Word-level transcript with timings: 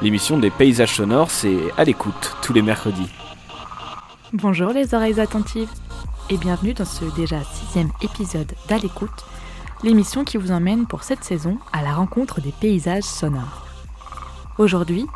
L'émission 0.00 0.38
des 0.38 0.50
paysages 0.50 0.94
sonores, 0.94 1.30
c'est 1.30 1.58
à 1.76 1.84
l'écoute 1.84 2.36
tous 2.40 2.52
les 2.52 2.62
mercredis. 2.62 3.10
Bonjour 4.32 4.70
les 4.70 4.94
oreilles 4.94 5.20
attentives 5.20 5.70
et 6.30 6.36
bienvenue 6.36 6.72
dans 6.72 6.84
ce 6.84 7.04
déjà 7.16 7.42
sixième 7.42 7.90
épisode 8.00 8.52
d'À 8.68 8.78
l'écoute, 8.78 9.24
l'émission 9.82 10.24
qui 10.24 10.36
vous 10.36 10.52
emmène 10.52 10.86
pour 10.86 11.02
cette 11.02 11.24
saison 11.24 11.58
à 11.72 11.82
la 11.82 11.94
rencontre 11.94 12.40
des 12.40 12.52
paysages 12.52 13.02
sonores. 13.02 13.66
Aujourd'hui, 14.58 15.06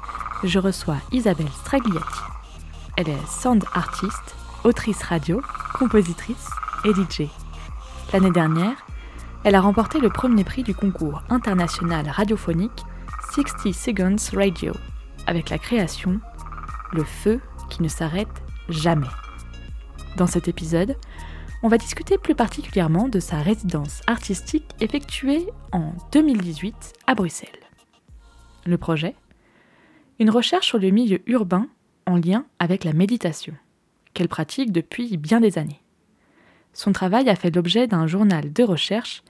je 0.42 0.58
reçois 0.58 0.96
Isabelle 1.12 1.50
Stragliati. 1.60 2.31
Elle 2.96 3.08
est 3.08 3.26
sound 3.26 3.64
artiste, 3.72 4.36
autrice 4.64 5.02
radio, 5.02 5.40
compositrice 5.74 6.50
et 6.84 6.92
DJ. 6.92 7.28
L'année 8.12 8.30
dernière, 8.30 8.86
elle 9.44 9.54
a 9.54 9.62
remporté 9.62 9.98
le 9.98 10.10
premier 10.10 10.44
prix 10.44 10.62
du 10.62 10.74
concours 10.74 11.22
international 11.30 12.08
radiophonique 12.08 12.84
60 13.32 13.72
Seconds 13.72 14.36
Radio, 14.36 14.74
avec 15.26 15.48
la 15.48 15.56
création 15.56 16.20
Le 16.92 17.02
feu 17.02 17.40
qui 17.70 17.82
ne 17.82 17.88
s'arrête 17.88 18.42
jamais. 18.68 19.06
Dans 20.16 20.26
cet 20.26 20.46
épisode, 20.46 20.96
on 21.62 21.68
va 21.68 21.78
discuter 21.78 22.18
plus 22.18 22.34
particulièrement 22.34 23.08
de 23.08 23.20
sa 23.20 23.38
résidence 23.38 24.02
artistique 24.06 24.68
effectuée 24.80 25.46
en 25.72 25.94
2018 26.12 26.92
à 27.06 27.14
Bruxelles. 27.14 27.48
Le 28.66 28.76
projet? 28.76 29.14
Une 30.18 30.28
recherche 30.28 30.66
sur 30.66 30.78
le 30.78 30.90
milieu 30.90 31.22
urbain 31.26 31.68
en 32.06 32.16
lien 32.16 32.44
avec 32.58 32.84
la 32.84 32.92
méditation, 32.92 33.54
qu'elle 34.14 34.28
pratique 34.28 34.72
depuis 34.72 35.16
bien 35.16 35.40
des 35.40 35.58
années. 35.58 35.82
Son 36.72 36.92
travail 36.92 37.28
a 37.28 37.36
fait 37.36 37.54
l'objet 37.54 37.86
d'un 37.86 38.06
journal 38.06 38.52
de 38.52 38.62
recherche 38.62 39.22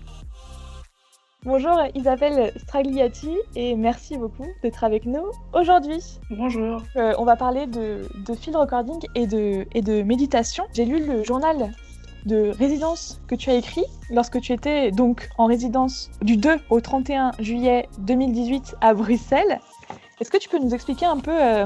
Bonjour 1.42 1.74
Isabelle 1.94 2.52
Stragliati 2.58 3.30
et 3.54 3.74
merci 3.76 4.18
beaucoup 4.18 4.44
d'être 4.62 4.84
avec 4.84 5.06
nous 5.06 5.24
aujourd'hui. 5.54 6.02
Bonjour. 6.30 6.82
Euh, 6.96 7.14
on 7.16 7.24
va 7.24 7.34
parler 7.34 7.66
de, 7.66 8.06
de 8.26 8.34
field 8.34 8.56
recording 8.56 9.00
et 9.14 9.26
de, 9.26 9.64
et 9.72 9.80
de 9.80 10.02
méditation. 10.02 10.64
J'ai 10.74 10.84
lu 10.84 11.02
le 11.06 11.24
journal 11.24 11.72
de 12.26 12.52
résidence 12.58 13.22
que 13.26 13.36
tu 13.36 13.48
as 13.48 13.54
écrit 13.54 13.84
lorsque 14.10 14.38
tu 14.42 14.52
étais 14.52 14.90
donc 14.90 15.30
en 15.38 15.46
résidence 15.46 16.10
du 16.20 16.36
2 16.36 16.56
au 16.68 16.82
31 16.82 17.30
juillet 17.38 17.88
2018 18.00 18.76
à 18.82 18.92
Bruxelles. 18.92 19.60
Est-ce 20.20 20.30
que 20.30 20.36
tu 20.36 20.50
peux 20.50 20.58
nous 20.58 20.74
expliquer 20.74 21.06
un 21.06 21.20
peu 21.20 21.32
euh, 21.32 21.64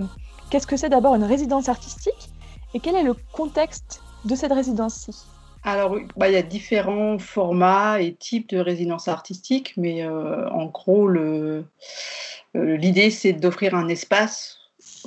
qu'est-ce 0.51 0.69
que 0.69 0.77
c'est 0.77 0.89
d'abord 0.89 1.17
une 1.17 1.25
résidence 1.25 1.69
artistique 1.69 2.31
et 2.75 2.79
quel 2.79 2.95
est 2.95 3.03
le 3.03 3.15
contexte 3.33 4.03
de 4.25 4.35
cette 4.35 4.53
résidence-ci 4.53 5.25
alors, 5.63 5.99
bah, 6.17 6.29
il 6.29 6.33
y 6.33 6.37
a 6.37 6.43
différents 6.43 7.19
formats 7.19 8.01
et 8.01 8.15
types 8.15 8.49
de 8.49 8.59
résidence 8.59 9.09
artistique, 9.09 9.75
mais 9.77 10.03
euh, 10.03 10.49
en 10.51 10.67
gros, 10.67 11.09
euh, 11.11 11.63
l'idée, 12.55 13.11
c'est 13.11 13.35
d'offrir 13.35 13.75
un 13.75 13.89
espace. 13.89 14.59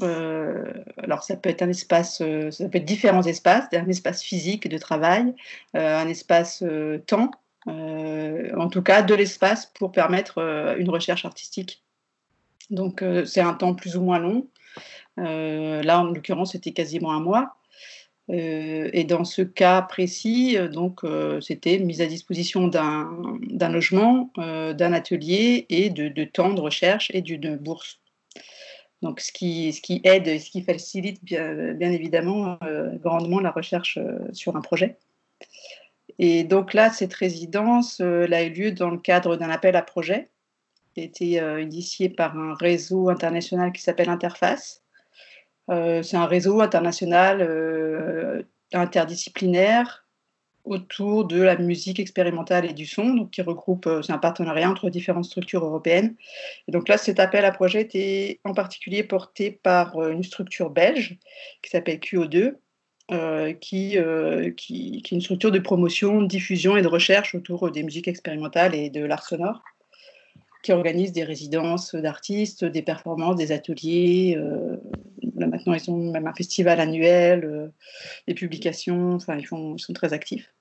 Euh, 0.04 0.64
alors, 0.98 1.24
ça 1.24 1.36
peut 1.38 1.50
être 1.50 1.64
un 1.64 1.70
espace, 1.70 2.22
ça 2.52 2.70
peut 2.70 2.78
être 2.78 2.86
différents 2.86 3.24
espaces, 3.24 3.66
un 3.74 3.88
espace 3.88 4.22
physique 4.22 4.68
de 4.68 4.78
travail, 4.78 5.34
un 5.74 6.08
espace 6.08 6.64
temps, 7.08 7.32
en 7.66 8.68
tout 8.70 8.84
cas 8.84 9.02
de 9.02 9.16
l'espace 9.16 9.66
pour 9.66 9.92
permettre 9.92 10.76
une 10.78 10.90
recherche 10.90 11.26
artistique. 11.26 11.84
Donc, 12.70 13.04
c'est 13.26 13.42
un 13.42 13.54
temps 13.54 13.74
plus 13.74 13.98
ou 13.98 14.02
moins 14.02 14.20
long. 14.20 14.48
là, 15.18 16.00
en 16.00 16.06
l'occurrence, 16.06 16.52
c'était 16.52 16.74
quasiment 16.74 17.12
un 17.12 17.20
mois. 17.20 17.56
Euh, 18.30 18.90
et 18.94 19.04
dans 19.04 19.26
ce 19.26 19.42
cas 19.42 19.82
précis, 19.82 20.58
euh, 20.58 20.70
donc 20.70 21.04
euh, 21.04 21.42
c'était 21.42 21.78
mise 21.80 22.00
à 22.00 22.06
disposition 22.06 22.68
d'un 22.68 23.70
logement, 23.70 24.32
d'un 24.38 24.94
atelier 24.94 25.66
et 25.70 25.90
de, 25.90 26.24
temps 26.24 26.54
de 26.54 26.62
recherche 26.62 27.12
et 27.14 27.22
d'une 27.22 27.58
bourse. 27.58 28.00
Donc 29.02 29.20
ce 29.20 29.34
qui, 29.34 30.02
aide 30.06 30.28
et 30.28 30.40
ce 30.40 30.50
qui 30.50 30.62
facilite 30.62 31.24
bien, 31.26 31.92
évidemment 31.92 32.58
grandement 33.02 33.42
la 33.42 33.52
recherche 33.52 34.00
sur 34.32 34.56
un 34.56 34.62
projet. 34.62 34.98
Et 36.20 36.46
donc 36.46 36.74
là, 36.74 36.90
cette 36.90 37.14
résidence 37.14 38.00
a 38.00 38.44
eu 38.44 38.50
lieu 38.50 38.72
dans 38.72 38.90
le 38.90 38.98
cadre 38.98 39.36
d'un 39.36 39.50
appel 39.50 39.76
à 39.76 39.82
projet 39.82 40.30
qui 40.94 41.02
a 41.02 41.04
été 41.04 41.26
initié 41.62 42.08
par 42.08 42.38
un 42.38 42.54
réseau 42.54 43.10
international 43.10 43.74
qui 43.74 43.82
s'appelle 43.82 44.10
Interface 44.10 44.83
c'est 45.70 46.18
un 46.18 46.26
réseau 46.26 46.62
international 46.62 47.42
euh, 47.42 48.44
interdisciplinaire 48.74 50.06
autour 50.66 51.26
de 51.26 51.42
la 51.42 51.58
musique 51.58 52.00
expérimentale 52.00 52.66
et 52.66 52.74
du 52.74 52.86
son, 52.86 53.14
donc 53.14 53.32
qui 53.32 53.42
regroupe, 53.42 53.86
euh, 53.86 54.02
c'est 54.02 54.14
un 54.14 54.18
partenariat 54.18 54.70
entre 54.70 54.90
différentes 54.90 55.26
structures 55.26 55.66
européennes. 55.66 56.16
Et 56.68 56.72
donc 56.72 56.88
là, 56.88 56.98
cet 56.98 57.20
appel 57.20 57.44
à 57.44 57.52
projet 57.52 57.82
était 57.82 58.40
en 58.46 58.54
particulier 58.54 59.04
porté 59.04 59.52
par 59.52 60.02
une 60.10 60.24
structure 60.24 60.70
belge 60.70 61.18
qui 61.62 61.70
s'appelle 61.70 62.00
QO2, 62.00 62.56
qui, 63.60 63.98
qui, 64.58 65.02
qui, 65.02 65.02
est 65.12 65.12
une 65.12 65.22
structure 65.22 65.52
de 65.52 65.60
promotion, 65.60 66.22
de 66.22 66.28
diffusion 66.28 66.78
et 66.78 66.82
de 66.82 66.88
recherche 66.88 67.36
autour 67.36 67.70
des 67.70 67.84
musiques 67.84 68.08
expérimentales 68.08 68.74
et 68.74 68.90
de 68.90 69.04
l'art 69.04 69.26
sonore, 69.26 69.62
qui 70.64 70.72
organise 70.72 71.12
des 71.12 71.26
résidences 71.26 71.94
d'artistes, 71.94 72.64
des 72.64 72.82
performances, 72.82 73.36
des 73.36 73.52
ateliers, 73.52 74.40
maintenant, 75.48 75.74
ils 75.74 75.92
ont 75.92 76.12
même 76.12 76.28
un 76.28 76.34
festival 76.34 76.80
annuel, 76.80 77.46
euh, 77.46 77.68
des 78.28 78.34
publications, 78.34 79.14
enfin, 79.14 79.38
ils, 79.38 79.48
sont 79.48 79.94
très 79.94 80.14
actifs. 80.14 80.54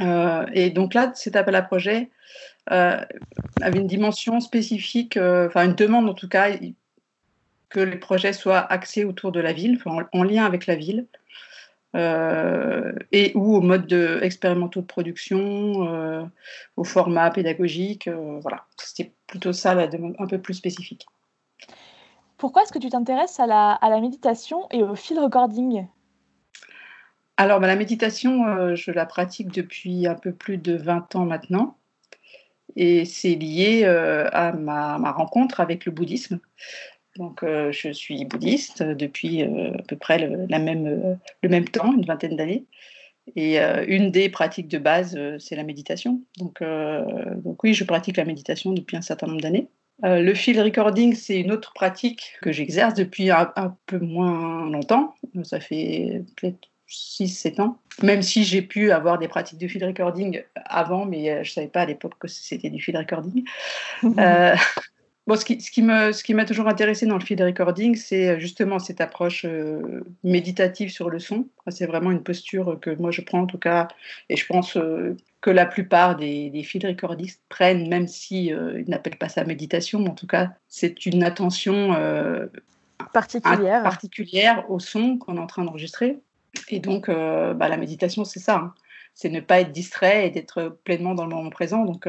Euh, 0.00 0.46
et 0.52 0.70
donc 0.70 0.94
là, 0.94 1.12
cet 1.14 1.36
appel 1.36 1.54
à 1.54 1.62
projet 1.62 2.10
euh, 2.70 3.00
avait 3.60 3.78
une 3.78 3.86
dimension 3.86 4.40
spécifique, 4.40 5.16
enfin 5.16 5.64
une 5.64 5.74
demande 5.74 6.08
en 6.08 6.14
tout 6.14 6.28
cas, 6.28 6.50
que 7.68 7.80
les 7.80 7.96
projets 7.96 8.32
soient 8.32 8.60
axés 8.70 9.04
autour 9.04 9.32
de 9.32 9.40
la 9.40 9.52
ville, 9.52 9.78
en, 9.84 10.22
lien 10.22 10.44
avec 10.44 10.66
la 10.66 10.76
ville, 10.76 11.06
et 11.94 13.32
ou 13.34 13.56
au 13.56 13.60
mode 13.62 13.86
de, 13.86 14.18
expérimentaux 14.22 14.82
de 14.82 14.86
production, 14.86 16.28
au 16.76 16.84
format 16.84 17.30
pédagogique. 17.30 18.08
voilà, 18.42 18.66
c'était 18.76 19.12
plutôt 19.26 19.54
ça 19.54 19.74
la 19.74 19.86
demande 19.86 20.14
un 20.18 20.26
peu 20.26 20.38
plus 20.38 20.54
spécifique. 20.54 21.06
Pourquoi 22.38 22.62
est-ce 22.62 22.72
que 22.72 22.78
tu 22.78 22.90
t'intéresses 22.90 23.40
à 23.40 23.46
la, 23.46 23.72
à 23.72 23.88
la, 23.88 24.00
méditation 24.00 24.66
et 24.70 24.82
au 24.82 24.94
field 24.94 25.22
recording? 25.22 25.86
Alors, 27.38 27.60
bah, 27.60 27.66
la 27.66 27.76
méditation, 27.76 28.46
euh, 28.46 28.74
je 28.74 28.90
la 28.90 29.06
pratique 29.06 29.48
depuis 29.48 30.06
un 30.06 30.14
peu 30.14 30.32
plus 30.32 30.58
de 30.58 30.74
20 30.74 31.16
ans 31.16 31.24
maintenant. 31.24 31.78
Et 32.76 33.06
c'est 33.06 33.34
lié 33.34 33.82
euh, 33.84 34.28
à 34.32 34.52
ma, 34.52 34.98
ma, 34.98 35.12
rencontre 35.12 35.60
avec 35.60 35.86
le 35.86 35.92
bouddhisme. 35.92 36.40
Donc, 37.16 37.42
euh, 37.42 37.72
je 37.72 37.90
suis 37.92 38.26
bouddhiste 38.26 38.82
depuis 38.82 39.42
à 39.42 39.82
peu 39.88 39.96
près 39.96 40.18
le, 40.18 40.46
même, 40.46 41.18
le 41.42 41.48
même 41.48 41.68
temps, 41.68 41.94
une 41.94 42.04
vingtaine 42.04 42.36
d'années. 42.36 42.66
Et 43.34 43.58
une 43.58 44.12
des 44.12 44.28
pratiques 44.28 44.68
de 44.68 44.78
base, 44.78 45.18
c'est 45.40 45.56
la 45.56 45.64
méditation. 45.64 46.22
Donc, 46.38 46.62
donc, 46.62 47.62
oui, 47.64 47.74
je 47.74 47.82
pratique 47.82 48.18
la 48.18 48.24
méditation 48.24 48.72
depuis 48.72 48.96
un 48.96 49.00
certain 49.00 49.26
nombre 49.26 49.40
d'années. 49.40 49.68
Euh, 50.04 50.20
le 50.20 50.34
field 50.34 50.60
recording, 50.60 51.14
c'est 51.14 51.40
une 51.40 51.52
autre 51.52 51.72
pratique 51.72 52.36
que 52.42 52.52
j'exerce 52.52 52.94
depuis 52.94 53.30
un, 53.30 53.76
peu 53.86 53.98
moins 53.98 54.68
longtemps. 54.70 55.14
Ça 55.42 55.60
fait 55.60 56.22
peut-être 56.36 56.58
6-7 56.88 57.60
ans. 57.60 57.78
Même 58.02 58.22
si 58.22 58.44
j'ai 58.44 58.62
pu 58.62 58.92
avoir 58.92 59.18
des 59.18 59.28
pratiques 59.28 59.58
de 59.58 59.66
field 59.66 59.84
recording 59.84 60.42
avant, 60.54 61.06
mais 61.06 61.30
euh, 61.30 61.44
je 61.44 61.50
ne 61.50 61.54
savais 61.54 61.68
pas 61.68 61.82
à 61.82 61.86
l'époque 61.86 62.14
que 62.18 62.28
c'était 62.28 62.70
du 62.70 62.80
field 62.80 62.98
recording. 62.98 63.44
euh, 64.18 64.54
Bon, 65.26 65.34
ce 65.34 65.44
qui, 65.44 65.60
ce 65.60 65.72
qui 65.72 65.82
me, 65.82 66.12
ce 66.12 66.22
qui 66.22 66.34
m'a 66.34 66.44
toujours 66.44 66.68
intéressé 66.68 67.04
dans 67.04 67.18
le 67.18 67.24
field 67.24 67.42
recording, 67.42 67.96
c'est 67.96 68.28
euh, 68.28 68.38
justement 68.38 68.78
cette 68.78 69.00
approche 69.00 69.44
euh, 69.44 70.04
méditative 70.22 70.88
sur 70.90 71.10
le 71.10 71.18
son. 71.18 71.48
C'est 71.68 71.86
vraiment 71.86 72.12
une 72.12 72.22
posture 72.22 72.78
que 72.80 72.90
moi 72.90 73.10
je 73.10 73.22
prends 73.22 73.40
en 73.40 73.46
tout 73.46 73.58
cas, 73.58 73.88
et 74.28 74.36
je 74.36 74.46
pense 74.46 74.76
euh, 74.76 75.16
que 75.40 75.50
la 75.50 75.66
plupart 75.66 76.14
des, 76.14 76.50
des 76.50 76.62
field 76.62 76.86
recordistes 76.86 77.42
prennent, 77.48 77.88
même 77.88 78.06
si 78.06 78.46
ils 78.46 78.84
n'appellent 78.88 79.18
pas 79.18 79.28
ça 79.28 79.44
méditation, 79.44 79.98
mais 79.98 80.10
en 80.10 80.14
tout 80.14 80.26
cas 80.26 80.50
c'est 80.68 81.06
une 81.06 81.24
attention 81.24 81.90
particulière. 83.12 83.82
particulière 83.82 84.70
au 84.70 84.80
son 84.80 85.18
qu'on 85.18 85.36
est 85.36 85.40
en 85.40 85.46
train 85.46 85.64
d'enregistrer. 85.64 86.18
Et 86.68 86.80
donc 86.80 87.08
bah, 87.08 87.68
la 87.68 87.76
méditation, 87.76 88.24
c'est 88.24 88.40
ça. 88.40 88.56
Hein. 88.56 88.74
C'est 89.16 89.30
ne 89.30 89.40
pas 89.40 89.60
être 89.60 89.72
distrait 89.72 90.28
et 90.28 90.30
d'être 90.30 90.78
pleinement 90.84 91.14
dans 91.14 91.24
le 91.24 91.34
moment 91.34 91.50
présent. 91.50 91.84
Donc, 91.84 92.06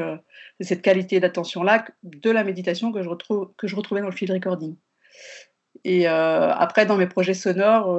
c'est 0.60 0.68
cette 0.68 0.82
qualité 0.82 1.18
d'attention-là 1.18 1.86
de 2.04 2.30
la 2.30 2.44
méditation 2.44 2.92
que 2.92 3.02
je, 3.02 3.08
retrouve, 3.08 3.50
que 3.56 3.66
je 3.66 3.74
retrouvais 3.74 4.02
dans 4.02 4.08
le 4.08 4.14
field 4.14 4.32
recording. 4.32 4.76
Et 5.84 6.06
après, 6.06 6.84
dans 6.84 6.98
mes 6.98 7.06
projets 7.06 7.32
sonores, 7.32 7.98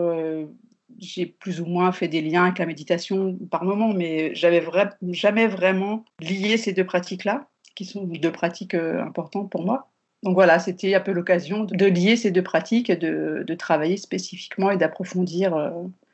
j'ai 1.00 1.26
plus 1.26 1.60
ou 1.60 1.66
moins 1.66 1.92
fait 1.92 2.08
des 2.08 2.22
liens 2.22 2.44
avec 2.44 2.60
la 2.60 2.68
méditation 2.68 3.36
par 3.50 3.64
moment, 3.64 3.94
mais 3.94 4.34
j'avais 4.36 4.64
jamais 5.10 5.48
vraiment 5.48 6.06
lié 6.20 6.58
ces 6.58 6.74
deux 6.74 6.86
pratiques-là, 6.86 7.50
qui 7.76 7.86
sont 7.86 8.04
deux 8.06 8.32
pratiques 8.32 8.76
importantes 8.76 9.50
pour 9.50 9.66
moi. 9.66 9.90
Donc 10.24 10.34
voilà, 10.34 10.60
c'était 10.60 10.94
un 10.96 11.00
peu 11.00 11.12
l'occasion 11.14 11.64
de 11.64 11.86
lier 11.86 12.18
ces 12.18 12.32
deux 12.32 12.44
pratiques, 12.44 12.92
de, 12.92 13.44
de 13.48 13.54
travailler 13.54 13.96
spécifiquement 13.96 14.70
et 14.70 14.78
d'approfondir 14.78 15.56
euh, 15.56 15.72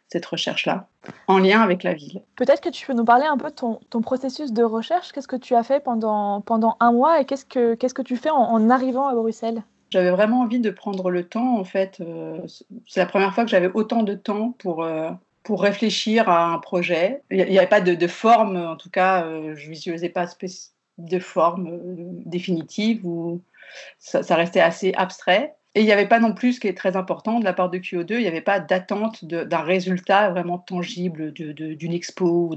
cette 0.09 0.25
recherche-là 0.25 0.87
en 1.27 1.39
lien 1.39 1.61
avec 1.61 1.83
la 1.83 1.93
ville. 1.93 2.21
Peut-être 2.35 2.61
que 2.61 2.69
tu 2.69 2.85
peux 2.85 2.93
nous 2.93 3.05
parler 3.05 3.25
un 3.25 3.37
peu 3.37 3.49
de 3.49 3.55
ton, 3.55 3.79
ton 3.89 4.01
processus 4.01 4.53
de 4.53 4.63
recherche. 4.63 5.11
Qu'est-ce 5.11 5.27
que 5.27 5.35
tu 5.35 5.55
as 5.55 5.63
fait 5.63 5.83
pendant, 5.83 6.41
pendant 6.41 6.77
un 6.79 6.91
mois 6.91 7.19
et 7.19 7.25
qu'est-ce 7.25 7.45
que, 7.45 7.75
qu'est-ce 7.75 7.93
que 7.93 8.01
tu 8.01 8.15
fais 8.15 8.29
en, 8.29 8.69
arrivant 8.69 9.07
à 9.07 9.15
Bruxelles? 9.15 9.63
J'avais 9.91 10.11
vraiment 10.11 10.41
envie 10.41 10.59
de 10.59 10.69
prendre 10.69 11.09
le 11.09 11.23
temps. 11.23 11.57
En 11.57 11.63
fait, 11.63 11.97
euh, 12.01 12.39
c'est 12.87 12.99
la 12.99 13.05
première 13.05 13.33
fois 13.33 13.45
que 13.45 13.49
j'avais 13.49 13.71
autant 13.73 14.03
de 14.03 14.13
temps 14.13 14.51
pour, 14.57 14.83
euh, 14.83 15.09
pour 15.43 15.61
réfléchir 15.61 16.29
à 16.29 16.45
un 16.45 16.59
projet. 16.59 17.21
Il 17.31 17.45
n'y 17.45 17.57
avait 17.57 17.67
pas 17.67 17.81
de, 17.81 17.93
de, 17.95 18.07
forme, 18.07 18.57
en 18.57 18.75
tout 18.75 18.89
cas, 18.89 19.23
je 19.23 19.65
ne 19.65 19.71
visualisais 19.71 20.09
pas 20.09 20.25
de 20.97 21.19
forme 21.19 21.79
définitive 22.25 23.05
ou 23.05 23.41
ça, 23.99 24.35
restait 24.35 24.61
assez 24.61 24.93
abstrait. 24.95 25.55
Et 25.75 25.81
il 25.81 25.85
n'y 25.85 25.91
avait 25.91 26.07
pas 26.07 26.21
non 26.21 26.33
plus, 26.33 26.53
ce 26.53 26.59
qui 26.61 26.67
est 26.69 26.73
très 26.73 26.95
important 26.95 27.37
de 27.39 27.43
la 27.43 27.51
part 27.51 27.69
de 27.69 27.77
QO2, 27.77 28.13
il 28.13 28.21
n'y 28.21 28.27
avait 28.27 28.39
pas 28.39 28.61
d'attente 28.61 29.25
d'un 29.25 29.61
résultat 29.61 30.29
vraiment 30.29 30.57
tangible 30.57 31.33
d'une 31.33 31.91
expo 31.91 32.49
ou 32.51 32.55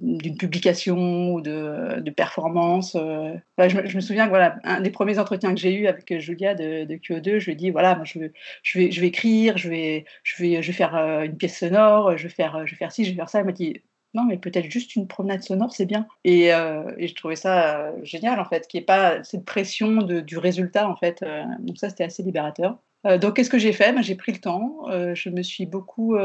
d'une 0.00 0.36
publication 0.38 1.34
ou 1.34 1.42
de, 1.42 2.10
performance. 2.16 2.96
Euh. 2.96 3.34
je, 3.58 3.96
me, 3.96 4.00
souviens 4.00 4.24
que 4.24 4.30
voilà, 4.30 4.56
un 4.64 4.80
des 4.80 4.90
premiers 4.90 5.18
entretiens 5.18 5.52
que 5.52 5.60
j'ai 5.60 5.74
eu 5.74 5.88
avec 5.88 6.18
Julia 6.20 6.54
de, 6.54 6.86
QO2, 6.86 7.38
je 7.38 7.44
lui 7.44 7.52
ai 7.52 7.56
dit 7.56 7.70
voilà, 7.70 8.00
je, 8.04 8.18
je, 8.62 8.78
vais, 8.78 8.90
je 8.90 9.00
vais 9.02 9.08
écrire, 9.08 9.58
je 9.58 9.68
vais, 9.68 10.06
je, 10.22 10.42
vais, 10.42 10.62
je 10.62 10.66
vais 10.68 10.72
faire 10.72 10.96
euh, 10.96 11.24
une 11.24 11.36
pièce 11.36 11.58
sonore, 11.58 12.16
je 12.16 12.22
vais 12.22 12.28
faire, 12.30 12.66
je 12.66 12.70
vais 12.70 12.78
faire 12.78 12.92
ci, 12.92 13.04
je 13.04 13.10
vais 13.10 13.16
faire 13.16 13.28
ça. 13.28 13.40
Elle 13.40 13.46
m'a 13.46 13.52
dit 13.52 13.82
non, 14.14 14.24
mais 14.24 14.36
peut-être 14.36 14.70
juste 14.70 14.94
une 14.94 15.08
promenade 15.08 15.42
sonore, 15.42 15.72
c'est 15.72 15.86
bien. 15.86 16.06
Et, 16.24 16.54
euh, 16.54 16.82
je 16.98 17.12
trouvais 17.14 17.36
ça 17.36 17.78
euh, 17.78 17.92
génial, 18.04 18.38
en 18.38 18.44
fait, 18.44 18.66
qu'il 18.68 18.78
n'y 18.78 18.82
ait 18.82 18.86
pas 18.86 19.22
cette 19.24 19.44
pression 19.44 20.02
du 20.02 20.38
résultat, 20.38 20.88
en 20.88 20.96
fait. 20.96 21.22
Euh, 21.22 21.42
donc 21.60 21.78
ça, 21.78 21.90
c'était 21.90 22.04
assez 22.04 22.22
libérateur. 22.22 22.78
donc, 23.20 23.34
qu'est-ce 23.34 23.50
que 23.50 23.58
j'ai 23.58 23.72
fait? 23.72 23.92
Ben, 23.92 24.02
J'ai 24.02 24.14
pris 24.14 24.32
le 24.32 24.38
temps. 24.38 24.86
je 25.14 25.28
me 25.30 25.42
suis 25.42 25.66
beaucoup 25.66 26.16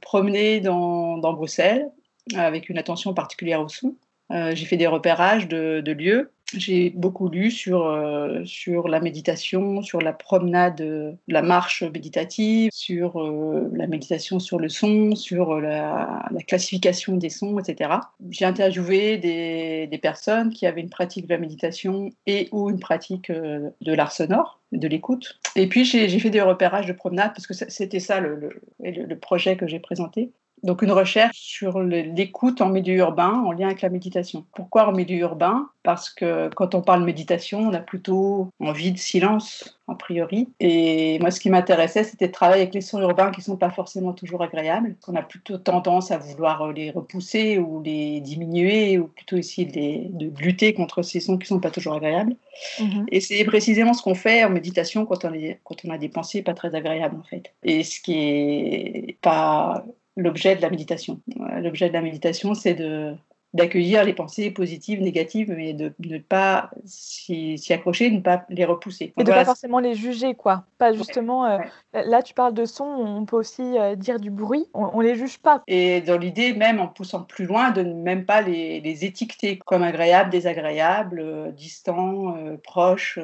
promenée 0.00 0.60
dans, 0.60 1.18
dans, 1.18 1.32
Bruxelles, 1.32 1.88
avec 2.34 2.68
une 2.68 2.78
attention 2.78 3.14
particulière 3.14 3.62
au 3.62 3.68
son. 3.68 3.94
j'ai 4.30 4.66
fait 4.66 4.76
des 4.76 4.88
repérages 4.88 5.48
de, 5.48 5.80
de 5.80 5.92
lieux 5.92 6.32
j'ai 6.54 6.90
beaucoup 6.90 7.28
lu 7.28 7.50
sur, 7.50 7.86
euh, 7.86 8.42
sur 8.44 8.88
la 8.88 9.00
méditation, 9.00 9.82
sur 9.82 10.00
la 10.00 10.12
promenade, 10.12 11.18
la 11.28 11.42
marche 11.42 11.82
méditative, 11.82 12.70
sur 12.72 13.20
euh, 13.20 13.70
la 13.74 13.86
méditation 13.86 14.38
sur 14.38 14.58
le 14.58 14.68
son, 14.68 15.14
sur 15.14 15.60
la, 15.60 16.26
classification 16.46 17.16
des 17.16 17.28
sons, 17.28 17.58
etc. 17.58 17.90
J'ai 18.30 18.46
interviewé 18.46 19.18
des, 19.18 19.86
des, 19.86 19.98
personnes 19.98 20.50
qui 20.50 20.66
avaient 20.66 20.80
une 20.80 20.88
pratique 20.88 21.26
de 21.26 21.34
la 21.34 21.38
méditation 21.38 22.10
et 22.26 22.48
ou 22.52 22.70
une 22.70 22.80
pratique 22.80 23.28
euh, 23.28 23.68
de 23.82 23.92
l'art 23.92 24.12
sonore, 24.12 24.60
de 24.72 24.88
l'écoute. 24.88 25.38
Et 25.56 25.66
puis 25.66 25.84
j'ai 25.84 26.18
fait 26.18 26.30
des 26.30 26.40
repérages 26.40 26.86
de 26.86 26.92
promenade 26.92 27.32
parce 27.34 27.46
que 27.46 27.54
c'était 27.54 28.00
ça 28.00 28.20
le, 28.20 28.60
le 28.80 29.16
projet 29.16 29.56
que 29.56 29.66
j'ai 29.66 29.80
présenté. 29.80 30.30
Donc 30.62 30.82
une 30.82 30.92
recherche 30.92 31.38
sur 31.38 31.80
l'écoute 31.80 32.60
en 32.60 32.68
milieu 32.68 32.96
urbain 32.96 33.42
en 33.44 33.52
lien 33.52 33.66
avec 33.66 33.82
la 33.82 33.88
méditation. 33.88 34.44
Pourquoi 34.54 34.88
en 34.88 34.92
milieu 34.92 35.18
urbain? 35.18 35.68
Parce 35.82 36.10
que 36.10 36.50
quand 36.54 36.74
on 36.74 36.82
parle 36.82 37.04
méditation, 37.04 37.60
on 37.60 37.72
a 37.72 37.80
plutôt 37.80 38.48
envie 38.60 38.92
de 38.92 38.98
silence, 38.98 39.78
a 39.88 39.94
priori. 39.94 40.48
Et 40.60 41.18
moi, 41.20 41.30
ce 41.30 41.40
qui 41.40 41.48
m'intéressait, 41.48 42.04
c'était 42.04 42.26
de 42.26 42.32
travailler 42.32 42.62
avec 42.62 42.74
les 42.74 42.80
sons 42.80 43.00
urbains 43.00 43.30
qui 43.30 43.40
ne 43.40 43.44
sont 43.44 43.56
pas 43.56 43.70
forcément 43.70 44.12
toujours 44.12 44.42
agréables. 44.42 44.96
On 45.06 45.16
a 45.16 45.22
plutôt 45.22 45.56
tendance 45.56 46.10
à 46.10 46.18
vouloir 46.18 46.72
les 46.72 46.90
repousser 46.90 47.58
ou 47.58 47.82
les 47.82 48.20
diminuer, 48.20 48.98
ou 48.98 49.06
plutôt 49.06 49.36
essayer 49.36 50.10
de, 50.12 50.28
lutter 50.38 50.74
contre 50.74 51.02
ces 51.02 51.20
sons 51.20 51.38
qui 51.38 51.44
ne 51.44 51.56
sont 51.56 51.60
pas 51.60 51.70
toujours 51.70 51.94
agréables. 51.94 52.36
Mhm. 52.80 53.06
Et 53.10 53.20
c'est 53.20 53.44
précisément 53.44 53.94
ce 53.94 54.02
qu'on 54.02 54.14
fait 54.14 54.44
en 54.44 54.50
méditation 54.50 55.06
quand 55.06 55.24
on, 55.24 55.32
quand 55.64 55.76
on 55.84 55.90
a 55.90 55.98
des 55.98 56.08
pensées 56.08 56.42
pas 56.42 56.54
très 56.54 56.74
agréables, 56.74 57.16
en 57.18 57.24
fait. 57.24 57.54
Et 57.62 57.82
ce 57.82 58.00
qui 58.00 58.14
est 58.18 59.16
pas 59.22 59.84
l'objet 60.18 60.56
de 60.56 60.62
la 60.62 60.68
méditation. 60.68 61.20
L'objet 61.62 61.88
de 61.88 61.94
la 61.94 62.02
méditation, 62.02 62.54
c'est 62.54 62.74
de 62.74 63.14
d'accueillir 63.54 64.04
les 64.04 64.12
pensées 64.12 64.50
positives, 64.50 65.00
négatives, 65.00 65.50
mais 65.50 65.72
de 65.72 65.94
ne 66.00 66.18
pas 66.18 66.70
s'y 66.84 67.58
accrocher, 67.70 68.10
de 68.10 68.16
ne 68.16 68.20
pas 68.20 68.44
les 68.50 68.66
repousser. 68.66 69.14
Et 69.16 69.24
de 69.24 69.30
ne 69.30 69.34
pas 69.34 69.46
forcément 69.46 69.78
les 69.78 69.94
juger, 69.94 70.34
quoi. 70.34 70.64
Pas 70.76 70.92
justement, 70.92 71.46
euh, 71.46 71.58
là 71.94 72.22
tu 72.22 72.34
parles 72.34 72.52
de 72.52 72.66
son, 72.66 72.84
on 72.84 73.24
peut 73.24 73.36
aussi 73.36 73.62
euh, 73.62 73.94
dire 73.94 74.20
du 74.20 74.30
bruit, 74.30 74.66
on, 74.74 74.98
ne 74.98 75.02
les 75.02 75.14
juge 75.14 75.38
pas. 75.38 75.62
Et 75.66 76.02
dans 76.02 76.18
l'idée, 76.18 76.52
même 76.52 76.78
en 76.78 76.88
poussant 76.88 77.22
plus 77.22 77.46
loin, 77.46 77.70
de 77.70 77.82
ne 77.82 77.94
même 77.94 78.26
pas 78.26 78.42
les, 78.42 78.80
les 78.80 79.04
étiqueter 79.06 79.58
comme 79.64 79.82
agréables, 79.82 80.30
désagréables, 80.30 81.20
euh, 81.20 81.50
distants, 81.50 82.36
proches, 82.62 83.18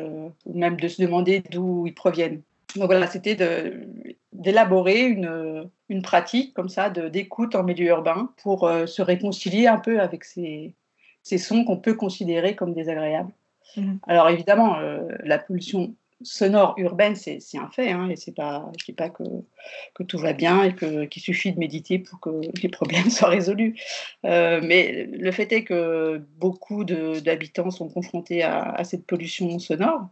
ou 0.46 0.58
même 0.58 0.76
de 0.76 0.88
se 0.88 1.02
demander 1.02 1.42
d'où 1.50 1.86
ils 1.86 1.94
proviennent. 1.94 2.40
Donc 2.76 2.86
voilà, 2.86 3.06
c'était 3.06 3.36
d'élaborer 4.32 5.02
une, 5.02 5.70
une, 5.88 6.02
pratique 6.02 6.54
comme 6.54 6.68
ça 6.68 6.90
d'écoute 6.90 7.54
en 7.54 7.62
milieu 7.62 7.86
urbain 7.86 8.32
pour 8.42 8.66
euh, 8.66 8.86
se 8.86 9.00
réconcilier 9.00 9.66
un 9.66 9.78
peu 9.78 10.00
avec 10.00 10.24
ces, 10.24 10.74
ces 11.22 11.38
sons 11.38 11.64
qu'on 11.64 11.76
peut 11.76 11.94
considérer 11.94 12.56
comme 12.56 12.74
désagréables. 12.74 13.32
Mhm. 13.76 13.98
Alors 14.06 14.28
évidemment, 14.28 14.78
euh, 14.78 15.02
la 15.24 15.38
pollution 15.38 15.94
sonore 16.22 16.74
urbaine, 16.78 17.16
c'est 17.16 17.38
un 17.58 17.68
fait, 17.70 17.90
hein, 17.90 18.08
et 18.08 18.16
c'est 18.16 18.34
pas, 18.34 18.70
je 18.78 18.84
dis 18.84 18.92
pas 18.92 19.10
que, 19.10 19.24
que, 19.94 20.02
tout 20.02 20.18
va 20.18 20.32
bien 20.32 20.64
et 20.64 20.74
qu'il 21.08 21.22
suffit 21.22 21.52
de 21.52 21.58
méditer 21.58 21.98
pour 21.98 22.20
que 22.20 22.40
les 22.62 22.68
problèmes 22.68 23.10
soient 23.10 23.28
résolus. 23.28 23.76
Euh, 24.24 24.60
mais 24.62 25.06
le 25.06 25.32
fait 25.32 25.52
est 25.52 25.64
que 25.64 26.22
beaucoup 26.38 26.84
d'habitants 26.84 27.70
sont 27.70 27.88
confrontés 27.88 28.42
à, 28.42 28.62
à, 28.62 28.84
cette 28.84 29.06
pollution 29.06 29.58
sonore. 29.58 30.08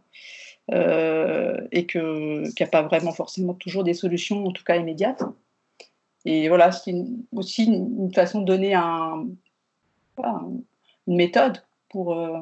Euh, 0.71 1.67
et 1.71 1.85
qu'il 1.85 2.43
n'y 2.43 2.63
a 2.63 2.67
pas 2.67 2.83
vraiment 2.83 3.11
forcément 3.11 3.53
toujours 3.53 3.83
des 3.83 3.93
solutions, 3.93 4.45
en 4.45 4.51
tout 4.51 4.63
cas 4.63 4.77
immédiates. 4.77 5.23
Et 6.25 6.47
voilà, 6.47 6.71
c'est 6.71 6.95
aussi 7.33 7.65
une, 7.65 8.13
façon 8.13 8.41
de 8.41 8.45
donner 8.45 8.73
un, 8.73 9.27
une 11.07 11.15
méthode 11.15 11.61
pour, 11.89 12.17
euh, 12.17 12.39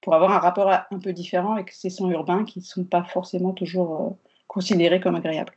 pour 0.00 0.14
avoir 0.14 0.32
un 0.32 0.38
rapport 0.38 0.70
un 0.70 0.98
peu 0.98 1.12
différent 1.12 1.52
avec 1.52 1.72
ces 1.72 1.90
sons 1.90 2.10
urbains 2.10 2.44
qui 2.44 2.60
ne 2.60 2.64
sont 2.64 2.84
pas 2.84 3.04
forcément 3.04 3.52
toujours 3.52 4.00
euh, 4.00 4.10
considérés 4.48 5.00
comme 5.00 5.14
agréables. 5.14 5.52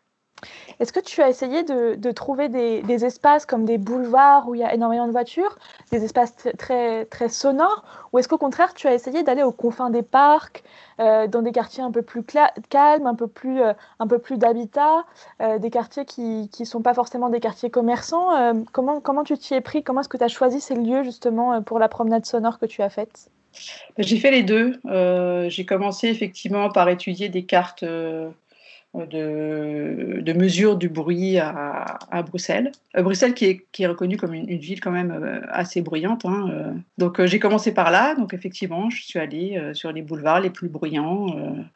Est-ce 0.80 0.94
que 0.94 1.00
tu 1.00 1.22
as 1.22 1.30
essayé 1.30 1.64
de, 1.64 2.12
trouver 2.12 2.50
des, 2.50 3.06
espaces 3.06 3.46
comme 3.46 3.66
des 3.66 3.78
boulevards 3.78 4.48
où 4.48 4.56
il 4.56 4.62
y 4.62 4.64
a 4.64 4.74
énormément 4.74 5.08
de 5.08 5.12
voitures, 5.12 5.58
des 5.92 6.04
espaces 6.04 6.36
très, 6.58 7.06
très 7.06 7.30
sonores, 7.30 7.84
ou 8.12 8.20
est-ce 8.20 8.28
qu'au 8.28 8.38
contraire 8.38 8.74
tu 8.74 8.88
as 8.88 8.94
essayé 8.94 9.24
d'aller 9.24 9.44
aux 9.44 9.52
confins 9.52 9.90
des 9.90 10.04
parcs, 10.04 10.64
euh, 11.00 11.28
dans 11.28 11.42
des 11.42 11.52
quartiers 11.52 11.84
un 11.84 11.92
peu 11.92 12.02
plus 12.02 12.24
calmes, 12.70 13.08
un 13.08 13.16
peu 13.16 13.28
plus, 13.28 13.62
euh, 13.62 13.74
plus 14.22 14.38
d'habitat, 14.38 15.06
euh, 15.42 15.60
des 15.60 15.70
quartiers 15.70 16.06
qui 16.06 16.50
ne 16.60 16.66
sont 16.66 16.82
pas 16.82 16.94
forcément 16.94 17.30
des 17.30 17.40
quartiers 17.40 17.70
commerçants 17.70 18.28
comment, 18.72 19.02
comment 19.02 19.24
tu 19.24 19.38
t'y 19.38 19.54
es 19.54 19.62
pris? 19.62 19.84
Comment 19.84 20.02
est-ce 20.02 20.10
que 20.10 20.18
tu 20.18 20.24
as 20.24 20.28
choisi 20.28 20.60
ces 20.60 20.76
lieux 20.76 21.04
justement 21.04 21.62
pour 21.62 21.80
la 21.80 21.88
promenade 21.88 22.26
sonore 22.26 22.60
que 22.60 22.66
tu 22.66 22.82
as 22.82 22.90
faite? 22.90 23.30
J'ai 23.98 24.18
fait 24.18 24.32
les 24.32 24.44
deux. 24.44 24.80
j'ai 25.50 25.66
commencé 25.66 26.08
effectivement 26.08 26.70
par 26.70 26.90
étudier 26.90 27.30
des 27.30 27.44
cartes 27.44 27.84
de, 28.94 30.22
de 30.22 30.34
mesure 30.34 30.76
du 30.76 30.90
bruit 30.90 31.38
à, 31.38 31.98
à 32.12 32.24
Bruxelles. 32.24 32.72
Euh, 32.96 33.04
Bruxelles 33.04 33.34
qui 33.34 33.46
est, 33.46 33.66
qui 33.72 33.84
est 33.84 33.88
reconnue 33.88 34.18
comme 34.18 34.34
une, 34.34 34.46
ville 34.58 34.80
quand 34.80 34.92
même 34.92 35.12
euh, 35.12 35.42
assez 35.50 35.82
bruyante. 35.82 36.26
Hein, 36.26 36.50
euh. 36.52 36.74
Donc 36.98 37.24
j'ai 37.26 37.40
commencé 37.40 37.74
par 37.74 37.92
là. 37.92 38.16
Donc 38.16 38.34
effectivement, 38.34 38.90
je 38.90 39.04
suis 39.04 39.20
allée 39.20 39.62
sur 39.74 39.92
les 39.92 40.02
boulevards 40.02 40.40
les 40.40 40.50
plus 40.50 40.70
bruyants, 40.70 41.28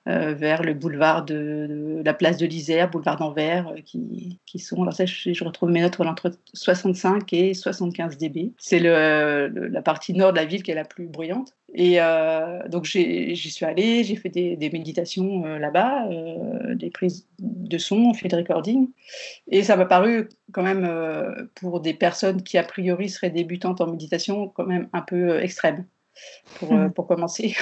vers 0.06 0.64
le 0.64 0.74
boulevard 0.74 1.26
de, 1.26 2.02
la 2.04 2.14
place 2.14 2.38
de 2.38 2.46
l'Isère, 2.46 2.90
boulevard 2.90 3.18
d'Anvers, 3.18 3.74
qui, 3.86 4.40
qui, 4.46 4.60
sont, 4.60 4.82
alors 4.82 4.94
je, 4.94 5.44
retrouve 5.44 5.70
mes 5.70 5.82
notes 5.82 6.00
entre 6.00 6.32
65 6.54 7.32
et 7.34 7.54
75 7.54 8.18
dB. 8.18 8.52
C'est 8.58 8.80
le, 8.80 9.48
la 9.70 9.82
partie 9.82 10.14
nord 10.14 10.32
de 10.32 10.38
la 10.38 10.46
ville 10.46 10.64
qui 10.64 10.72
est 10.72 10.76
la 10.76 10.86
plus 10.86 11.08
bruyante. 11.08 11.54
Et 11.74 12.00
donc 12.70 12.86
j'y 12.86 13.36
suis 13.36 13.66
allée, 13.66 14.04
j'ai 14.04 14.16
fait 14.16 14.30
des, 14.30 14.56
des 14.56 14.70
méditations 14.70 15.46
là-bas, 15.46 16.08
des 16.74 16.90
de 17.40 17.78
son, 17.78 17.98
on 17.98 18.14
fait 18.14 18.28
de 18.28 18.36
recording. 18.36 18.90
Et 19.50 19.64
ça 19.64 19.76
m'a 19.76 19.86
paru 19.86 20.30
quand 20.52 20.64
même, 20.64 20.86
euh, 20.86 21.46
pour 21.56 21.80
des 21.80 21.94
personnes 21.94 22.44
qui 22.44 22.58
a 22.58 22.64
priori 22.64 23.10
seraient 23.10 23.30
débutantes 23.30 23.82
en 23.82 23.88
méditation, 23.88 24.48
quand 24.50 24.66
même 24.66 24.90
un 24.94 25.02
peu 25.02 25.32
euh, 25.32 25.42
extrême 25.42 25.86
pour, 26.56 26.74
euh, 26.74 26.88
hmm. 26.88 26.94
pour 26.94 27.08
commencer. 27.08 27.56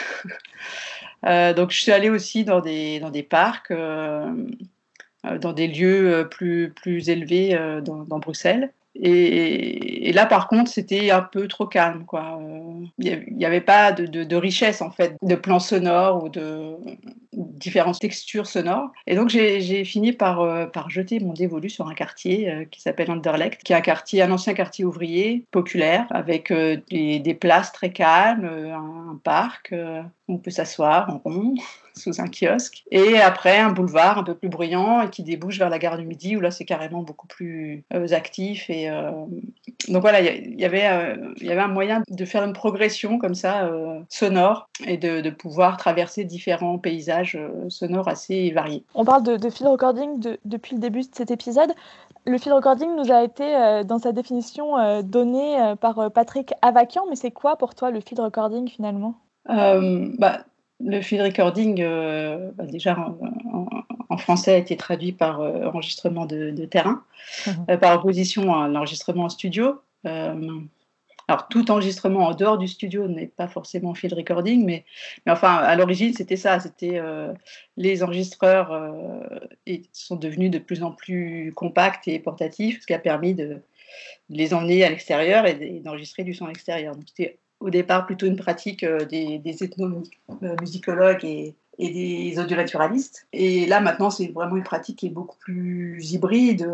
donc 1.24 1.72
je 1.72 1.80
suis 1.80 1.92
allée 1.92 2.10
aussi 2.10 2.44
dans 2.46 2.62
des, 2.62 3.00
dans 3.00 3.12
des 3.12 3.24
parcs, 3.24 3.74
dans 3.74 5.54
des 5.54 5.68
lieux 5.68 6.28
plus, 6.32 6.74
plus 6.74 7.10
élevés 7.10 7.58
dans, 7.84 8.04
dans, 8.06 8.20
Bruxelles. 8.20 8.72
Et, 8.96 10.12
là, 10.14 10.26
par 10.26 10.48
contre, 10.48 10.72
c'était 10.72 11.12
un 11.12 11.22
peu 11.22 11.48
trop 11.48 11.68
calme. 11.68 12.06
Quoi. 12.06 12.40
Il 12.98 13.26
n'y 13.32 13.46
avait 13.46 13.62
pas 13.62 13.92
de, 13.92 14.36
richesse, 14.36 14.82
en 14.82 14.92
fait, 14.92 15.16
de 15.22 15.36
plans 15.36 15.60
sonores 15.60 16.24
ou 16.24 16.30
de 16.30 16.76
différentes 17.40 18.00
textures 18.00 18.48
sonores. 18.48 18.92
Et 19.08 19.16
donc, 19.16 19.30
j'ai 19.30 19.84
fini 19.86 20.14
par, 20.14 20.42
euh, 20.42 20.66
par 20.66 20.90
jeter 20.90 21.20
mon 21.20 21.34
dévolu 21.34 21.70
sur 21.70 21.88
un 21.88 21.94
quartier 21.94 22.50
euh, 22.50 22.66
qui 22.66 22.82
s'appelle 22.82 23.12
Anderlecht, 23.12 23.64
qui 23.64 23.74
est 23.74 23.76
un 23.76 23.82
quartier, 23.82 24.22
un 24.22 24.32
ancien 24.32 24.54
quartier 24.54 24.86
ouvrier 24.86 25.46
populaire, 25.52 26.06
avec 26.10 26.52
euh, 26.52 26.78
des, 26.90 27.20
des, 27.20 27.34
places 27.34 27.72
très 27.72 27.92
calmes, 27.92 28.46
un, 28.46 29.12
un 29.12 29.20
parc, 29.24 29.74
on 30.28 30.38
peut 30.38 30.52
s'asseoir 30.52 31.10
en 31.10 31.18
rond 31.20 31.56
sous 32.00 32.22
un 32.22 32.28
kiosque. 32.28 32.84
Et 32.92 33.20
après, 33.20 33.60
un 33.60 33.72
boulevard 33.72 34.18
un 34.18 34.24
peu 34.24 34.36
plus 34.36 34.50
bruyant 34.50 35.02
et 35.02 35.10
qui 35.10 35.24
débouche 35.24 35.60
vers 35.60 35.70
la 35.70 35.80
gare 35.80 35.98
du 35.98 36.06
Midi, 36.06 36.36
où 36.36 36.40
là, 36.40 36.52
c'est 36.52 36.66
carrément 36.66 37.04
beaucoup 37.04 37.28
plus 37.28 37.84
euh, 37.94 38.08
actif. 38.12 38.70
Et, 38.70 38.90
euh, 38.90 39.12
Donc 39.88 40.02
voilà, 40.02 40.22
il 40.22 40.60
y, 40.60 40.66
avait, 40.66 40.88
euh, 40.88 41.34
y 41.42 41.52
avait 41.52 41.62
un 41.62 41.68
moyen 41.68 42.02
de 42.10 42.26
faire 42.26 42.44
une 42.44 42.54
progression 42.54 43.20
comme 43.20 43.36
ça, 43.36 43.70
sonore, 44.10 44.70
et 44.86 44.98
de, 44.98 45.30
pouvoir 45.30 45.78
traverser 45.78 46.24
différents 46.24 46.80
paysages 46.80 47.38
sonores 47.68 48.08
assez 48.08 48.52
variés. 48.52 48.84
On 48.96 49.06
parle 49.06 49.24
de, 49.24 49.50
field 49.50 49.70
recording 49.70 50.38
depuis 50.46 50.76
le 50.76 50.82
début 50.82 51.02
de 51.02 51.10
cet 51.12 51.32
épisode. 51.32 51.74
Le 52.26 52.38
field 52.38 52.56
recording 52.56 52.90
nous 52.96 53.12
a 53.12 53.24
été, 53.24 53.84
dans 53.86 54.00
sa 54.00 54.12
définition, 54.12 55.02
donné 55.04 55.76
par 55.80 56.12
Patrick 56.12 56.54
Avakian, 56.62 57.06
mais 57.10 57.16
c'est 57.16 57.32
quoi 57.32 57.58
pour 57.58 57.76
toi 57.76 57.92
le 57.92 58.00
field 58.00 58.20
recording 58.20 58.68
finalement? 58.68 59.16
Bah, 59.46 60.40
le 60.80 61.02
field 61.02 61.24
recording, 61.24 61.82
euh, 61.82 62.52
bah, 62.56 62.66
déjà 62.66 62.98
en, 64.10 64.18
français, 64.18 64.54
a 64.54 64.58
été 64.58 64.76
traduit 64.76 65.12
par 65.12 65.42
euh, 65.42 65.66
enregistrement 65.66 66.26
de, 66.26 66.66
terrain, 66.66 67.04
mhm. 67.48 67.66
euh, 67.70 67.78
par 67.78 67.98
opposition 67.98 68.56
à 68.56 68.68
l'enregistrement 68.68 69.26
en 69.26 69.30
studio. 69.30 69.82
alors, 70.04 71.48
tout 71.50 71.70
enregistrement 71.70 72.28
en 72.28 72.34
dehors 72.34 72.58
du 72.58 72.68
studio 72.68 73.08
n'est 73.08 73.28
pas 73.28 73.48
forcément 73.48 73.94
field 73.94 74.16
recording, 74.16 74.66
mais, 74.66 74.86
mais 75.26 75.32
enfin, 75.32 75.56
à 75.56 75.76
l'origine, 75.76 76.14
c'était 76.14 76.38
ça. 76.38 76.60
C'était 76.60 77.00
les 77.78 78.04
enregistreurs 78.04 78.92
et 79.68 79.84
sont 79.94 80.16
devenus 80.16 80.50
de 80.50 80.58
plus 80.58 80.82
en 80.82 80.92
plus 80.92 81.54
compacts 81.56 82.08
et 82.08 82.18
portatifs, 82.18 82.82
ce 82.82 82.88
qui 82.88 82.94
a 82.94 83.00
permis 83.00 83.36
de, 83.36 83.62
les 84.30 84.54
emmener 84.54 84.84
à 84.84 84.90
l'extérieur 84.90 85.46
et 85.46 85.82
d'enregistrer 85.84 86.24
du 86.24 86.34
son 86.34 86.46
à 86.46 86.50
l'extérieur. 86.50 86.96
Donc, 86.96 87.06
c'était 87.08 87.40
au 87.60 87.70
départ 87.70 88.06
plutôt 88.06 88.26
une 88.26 88.36
pratique 88.36 88.84
euh, 88.84 89.06
des, 89.06 89.38
des 89.40 89.64
ethnomusicologues 89.64 91.26
et, 91.26 91.56
des 91.78 92.38
audionaturalistes. 92.38 93.26
Et 93.32 93.66
là, 93.66 93.80
maintenant, 93.80 94.10
c'est 94.10 94.28
vraiment 94.28 94.58
une 94.58 94.64
pratique 94.64 95.00
qui 95.00 95.06
est 95.06 95.12
beaucoup 95.12 95.38
plus 95.38 96.12
hybride. 96.12 96.70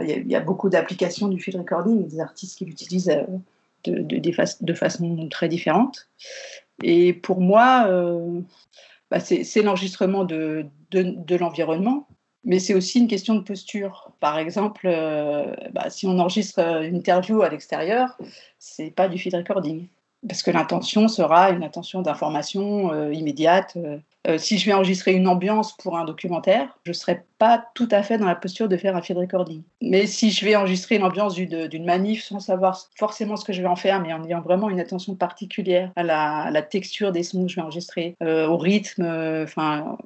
Il 0.00 0.28
y 0.28 0.36
a, 0.36 0.40
beaucoup 0.40 0.68
d'applications 0.68 1.28
du 1.28 1.40
field 1.40 1.58
recording, 1.58 2.06
des 2.06 2.20
artistes 2.20 2.58
qui 2.58 2.66
l'utilisent 2.66 3.08
euh, 3.08 4.02
de, 4.02 4.74
façon 4.74 5.28
très 5.30 5.48
différente. 5.48 6.10
Et 6.82 7.14
pour 7.14 7.40
moi, 7.40 7.86
euh, 7.86 8.42
bah, 9.10 9.20
c'est 9.20 9.62
l'enregistrement 9.62 10.24
de, 10.24 10.66
de, 10.90 11.36
l'environnement, 11.36 12.06
mais 12.44 12.58
c'est 12.58 12.74
aussi 12.74 12.98
une 12.98 13.08
question 13.08 13.36
de 13.36 13.40
posture. 13.40 14.12
Par 14.20 14.38
exemple, 14.38 14.82
bah, 15.72 15.88
si 15.88 16.06
on 16.06 16.18
enregistre 16.18 16.58
une 16.58 16.96
interview 16.96 17.40
à 17.40 17.48
l'extérieur, 17.48 18.18
c'est 18.58 18.90
pas 18.90 19.08
du 19.08 19.16
field 19.16 19.36
recording 19.36 19.86
parce 20.28 20.42
que 20.42 20.50
l'intention 20.50 21.08
sera 21.08 21.50
une 21.50 21.64
intention 21.64 22.02
d'information 22.02 22.92
euh, 22.92 23.12
immédiate. 23.12 23.74
Euh, 23.76 23.98
euh, 24.26 24.36
si 24.36 24.58
je 24.58 24.66
vais 24.66 24.74
enregistrer 24.74 25.12
une 25.12 25.26
ambiance 25.26 25.74
pour 25.78 25.96
un 25.96 26.04
documentaire, 26.04 26.76
je 26.84 26.90
ne 26.90 26.94
serai 26.94 27.24
pas 27.38 27.64
tout 27.74 27.88
à 27.90 28.02
fait 28.02 28.18
dans 28.18 28.26
la 28.26 28.34
posture 28.34 28.68
de 28.68 28.76
faire 28.76 28.94
un 28.94 29.00
field 29.00 29.18
recording. 29.18 29.62
Mais 29.80 30.06
si 30.06 30.30
je 30.30 30.44
vais 30.44 30.56
enregistrer 30.56 30.96
une 30.96 31.04
ambiance 31.04 31.34
d'une 31.36 31.84
manif 31.86 32.24
sans 32.24 32.38
savoir 32.38 32.78
forcément 32.98 33.36
ce 33.36 33.46
que 33.46 33.54
je 33.54 33.62
vais 33.62 33.68
en 33.68 33.76
faire, 33.76 34.00
mais 34.02 34.12
en 34.12 34.22
ayant 34.24 34.42
vraiment 34.42 34.68
une 34.68 34.78
attention 34.78 35.14
particulière 35.14 35.90
à 35.96 36.02
la, 36.02 36.62
texture 36.62 37.12
des 37.12 37.22
sons 37.22 37.44
que 37.44 37.50
je 37.50 37.56
vais 37.56 37.62
enregistrer, 37.62 38.14
au 38.20 38.58
rythme, 38.58 39.04
enfin 39.42 39.96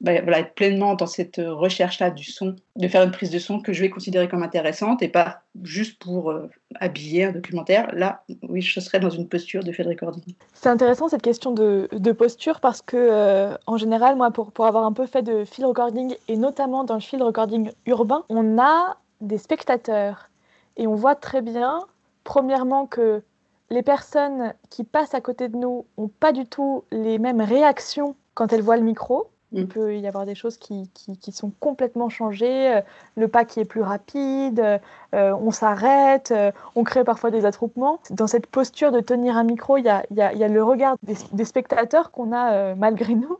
bah, 0.00 0.12
être 0.12 0.54
pleinement 0.54 0.94
dans 0.94 1.06
cette 1.06 1.40
recherche-là 1.44 2.10
du 2.10 2.24
son, 2.24 2.56
de 2.76 2.88
faire 2.88 3.02
une 3.02 3.10
prise 3.10 3.30
de 3.30 3.38
son 3.38 3.60
que 3.60 3.72
je 3.72 3.82
vais 3.82 3.90
considérer 3.90 4.28
comme 4.28 4.42
intéressante 4.42 5.02
et 5.02 5.08
pas 5.08 5.42
juste 5.62 5.98
pour 5.98 6.30
euh, 6.30 6.48
habiller 6.76 7.24
un 7.24 7.32
documentaire. 7.32 7.94
Là, 7.94 8.24
oui, 8.48 8.62
je 8.62 8.80
serais 8.80 9.00
dans 9.00 9.10
une 9.10 9.28
posture 9.28 9.62
de 9.62 9.72
field 9.72 9.88
recording. 9.88 10.34
C'est 10.54 10.68
intéressant 10.68 11.08
cette 11.08 11.22
question 11.22 11.52
de, 11.52 11.88
de 11.92 12.12
posture 12.12 12.60
parce 12.60 12.80
que, 12.82 12.96
euh, 12.96 13.56
en 13.66 13.76
général, 13.76 14.16
moi, 14.16 14.30
pour, 14.30 14.52
pour 14.52 14.66
avoir 14.66 14.84
un 14.84 14.92
peu 14.92 15.06
fait 15.06 15.22
de 15.22 15.44
field 15.44 15.68
recording 15.68 16.14
et 16.28 16.36
notamment 16.36 16.84
dans 16.84 16.94
le 16.94 17.00
field 17.00 17.22
recording 17.22 17.70
urbain, 17.86 18.24
on 18.28 18.58
a 18.58 18.96
des 19.20 19.38
spectateurs 19.38 20.30
et 20.76 20.86
on 20.86 20.94
voit 20.94 21.14
très 21.14 21.42
bien, 21.42 21.80
premièrement, 22.24 22.86
que 22.86 23.22
les 23.70 23.82
personnes 23.82 24.54
qui 24.70 24.84
passent 24.84 25.14
à 25.14 25.20
côté 25.20 25.48
de 25.48 25.56
nous 25.56 25.86
n'ont 25.98 26.08
pas 26.08 26.32
du 26.32 26.46
tout 26.46 26.84
les 26.90 27.18
mêmes 27.18 27.40
réactions 27.40 28.16
quand 28.34 28.52
elles 28.52 28.62
voient 28.62 28.76
le 28.76 28.82
micro. 28.82 29.28
Il 29.54 29.64
mm. 29.64 29.68
peut 29.68 29.96
y 29.96 30.06
avoir 30.06 30.26
des 30.26 30.34
choses 30.34 30.56
qui, 30.56 30.90
qui, 30.92 31.32
sont 31.32 31.52
complètement 31.60 32.08
changées, 32.08 32.74
euh, 32.74 32.80
le 33.16 33.28
pas 33.28 33.44
qui 33.44 33.60
est 33.60 33.64
plus 33.64 33.82
rapide, 33.82 34.78
euh, 35.14 35.32
on 35.40 35.52
s'arrête, 35.52 36.32
euh, 36.32 36.50
on 36.74 36.82
crée 36.82 37.04
parfois 37.04 37.30
des 37.30 37.44
attroupements. 37.46 38.00
Dans 38.10 38.26
cette 38.26 38.48
posture 38.48 38.90
de 38.90 39.00
tenir 39.00 39.36
un 39.36 39.44
micro, 39.44 39.76
il 39.76 39.84
y 39.84 39.88
a, 39.88 40.04
y 40.10 40.20
a, 40.20 40.32
y 40.34 40.42
a 40.42 40.48
le 40.48 40.62
regard 40.62 40.96
des, 41.02 41.44
spectateurs 41.44 42.10
qu'on 42.10 42.32
a 42.32 42.74
malgré 42.74 43.14
nous. 43.14 43.38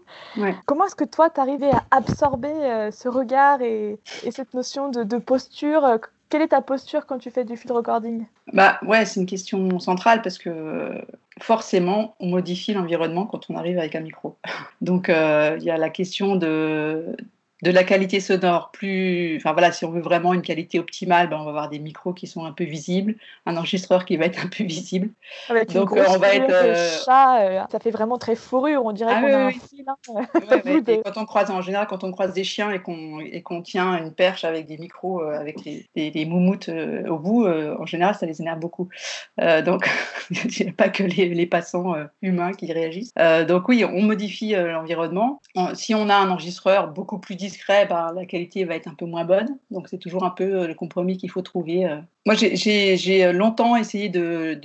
Comment 0.66 0.86
est-ce 0.86 0.94
que 0.94 1.04
toi, 1.04 1.30
tu 1.30 1.40
arrivé 1.40 1.70
à 1.70 1.82
absorber 1.90 2.90
ce 2.92 3.08
regard 3.08 3.60
et, 3.62 3.98
et 4.22 4.30
cette 4.30 4.54
notion 4.54 4.90
de, 4.90 5.02
de 5.02 5.16
posture 5.18 5.98
quelle 6.28 6.42
est 6.42 6.48
ta 6.48 6.60
posture 6.62 7.06
quand 7.06 7.18
tu 7.18 7.30
fais 7.30 7.44
du 7.44 7.56
field 7.56 7.72
recording? 7.72 8.26
Bah 8.52 8.78
ouais, 8.82 9.04
c'est 9.04 9.20
une 9.20 9.26
question 9.26 9.78
centrale 9.78 10.22
parce 10.22 10.38
que 10.38 11.00
forcément, 11.40 12.14
on 12.20 12.28
modifie 12.28 12.72
l'environnement 12.72 13.26
quand 13.26 13.50
on 13.50 13.56
arrive 13.56 13.78
avec 13.78 13.94
un 13.94 14.00
micro. 14.00 14.36
Donc 14.80 15.08
euh, 15.08 15.56
il 15.58 15.64
y 15.64 15.70
a 15.70 15.78
la 15.78 15.90
question 15.90 16.36
de, 16.36 17.16
de 17.62 17.70
la 17.70 17.84
qualité 17.84 18.20
sonore 18.20 18.70
plus. 18.72 19.36
Enfin 19.36 19.52
voilà, 19.52 19.70
si 19.70 19.84
on 19.84 19.90
veut 19.90 20.00
vraiment 20.00 20.34
une 20.34 20.42
qualité 20.42 20.78
optimale, 20.78 21.28
ben, 21.28 21.38
on 21.38 21.44
va 21.44 21.50
avoir 21.50 21.68
des 21.68 21.78
micros 21.78 22.12
qui 22.12 22.26
sont 22.26 22.44
un 22.44 22.52
peu 22.52 22.64
visibles, 22.64 23.14
un 23.46 23.56
enregistreur 23.56 24.04
qui 24.04 24.16
va 24.16 24.26
être 24.26 24.44
un 24.44 24.48
peu 24.48 24.64
visible. 24.64 25.10
Avec 25.48 25.72
Donc 25.72 25.92
une 25.92 26.02
on 26.08 26.18
va 26.18 26.34
être. 26.34 26.50
Euh, 26.50 26.98
chat, 27.04 27.40
euh, 27.42 27.60
ça 27.70 27.78
fait 27.78 27.92
vraiment 27.92 28.18
très 28.18 28.34
fourrure, 28.34 28.84
on 28.84 28.92
dirait 28.92 29.14
ah 29.14 29.20
qu'on 29.20 29.32
a 29.32 29.38
un 29.38 29.50
fil. 29.52 29.84
Hein. 29.86 29.94
Quand 31.04 31.16
on 31.16 31.26
croise, 31.26 31.50
en 31.50 31.62
général, 31.62 31.86
quand 31.86 32.02
on 32.04 32.10
croise 32.10 32.32
des 32.32 32.44
chiens 32.44 32.70
et 32.70 32.80
qu'on 32.80 33.62
tient 33.62 33.96
une 33.96 34.12
perche 34.12 34.44
avec 34.44 34.66
des 34.66 34.78
micros, 34.78 35.22
euh, 35.22 35.38
avec 35.38 35.62
des, 35.62 36.10
des, 36.10 36.24
moumoutes 36.24 36.70
au 37.08 37.18
bout, 37.18 37.46
en 37.46 37.86
général, 37.86 38.14
ça 38.14 38.26
les 38.26 38.40
énerve 38.40 38.58
beaucoup. 38.58 38.88
donc 39.64 39.88
il 40.30 40.64
n'y 40.64 40.70
a 40.70 40.72
pas 40.72 40.88
que 40.88 41.02
les, 41.02 41.28
les 41.28 41.46
passants 41.46 41.94
humains 42.22 42.52
qui 42.52 42.72
réagissent. 42.72 43.14
donc 43.46 43.68
oui, 43.68 43.84
on 43.84 44.02
modifie 44.02 44.54
l'environnement. 44.54 45.40
Si 45.74 45.94
on 45.94 46.08
a 46.08 46.16
un 46.16 46.30
enregistreur 46.30 46.88
beaucoup 46.88 47.18
plus 47.18 47.36
discret, 47.44 47.86
bah, 47.86 48.12
la 48.14 48.24
qualité 48.26 48.64
va 48.64 48.74
être 48.74 48.88
un 48.88 48.94
peu 48.94 49.06
moins 49.06 49.24
bonne. 49.24 49.58
Donc 49.70 49.88
c'est 49.88 49.98
toujours 49.98 50.24
un 50.24 50.30
peu 50.30 50.44
euh, 50.44 50.66
le 50.66 50.74
compromis 50.74 51.16
qu'il 51.16 51.30
faut 51.30 51.42
trouver. 51.42 51.86
Euh. 51.86 52.00
Moi, 52.26 52.34
j'ai 52.34 53.32
longtemps 53.32 53.76
essayé 53.76 54.08
de, 54.08 54.58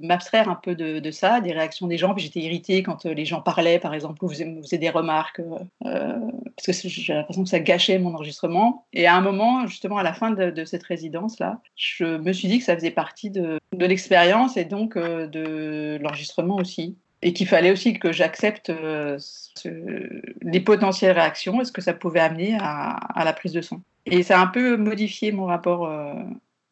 m'abstraire 0.00 0.48
un 0.48 0.54
peu 0.54 0.74
de, 0.74 1.10
ça, 1.10 1.40
des 1.40 1.52
réactions 1.52 1.88
des 1.88 1.98
gens. 1.98 2.16
J'étais 2.16 2.40
irritée 2.40 2.82
quand 2.82 3.04
euh, 3.04 3.14
les 3.14 3.24
gens 3.24 3.40
parlaient, 3.40 3.80
par 3.80 3.94
exemple, 3.94 4.24
ou 4.24 4.28
faisaient, 4.28 4.78
des 4.78 4.90
remarques, 4.90 5.40
parce 5.82 6.80
que 6.80 6.88
j'ai 6.88 7.12
l'impression 7.12 7.42
que 7.42 7.48
ça 7.48 7.58
gâchait 7.58 7.98
mon 7.98 8.14
enregistrement. 8.14 8.86
Et 8.92 9.06
à 9.06 9.16
un 9.16 9.20
moment, 9.20 9.66
justement, 9.66 9.98
à 9.98 10.02
la 10.02 10.12
fin 10.12 10.30
de, 10.30 10.64
cette 10.64 10.84
résidence-là, 10.84 11.60
je 11.74 12.18
me 12.18 12.32
suis 12.32 12.46
dit 12.46 12.58
que 12.58 12.64
ça 12.64 12.76
faisait 12.76 12.92
partie 12.92 13.30
de, 13.30 13.58
l'expérience 13.72 14.56
et 14.56 14.64
donc 14.64 14.96
de 14.96 15.98
l'enregistrement 16.00 16.56
aussi 16.56 16.96
et 17.22 17.32
qu'il 17.32 17.46
fallait 17.46 17.70
aussi 17.70 17.98
que 17.98 18.12
j'accepte 18.12 18.70
euh, 18.70 19.18
les 20.42 20.60
potentielles 20.60 21.12
réactions 21.12 21.60
et 21.60 21.64
ce 21.64 21.72
que 21.72 21.82
ça 21.82 21.92
pouvait 21.92 22.20
amener 22.20 22.56
à, 22.60 23.22
la 23.24 23.32
prise 23.32 23.52
de 23.52 23.60
son. 23.60 23.82
Et 24.06 24.22
ça 24.22 24.40
a 24.40 24.42
un 24.42 24.46
peu 24.46 24.76
modifié 24.76 25.32
mon 25.32 25.44
rapport 25.44 25.86
euh, 25.86 26.14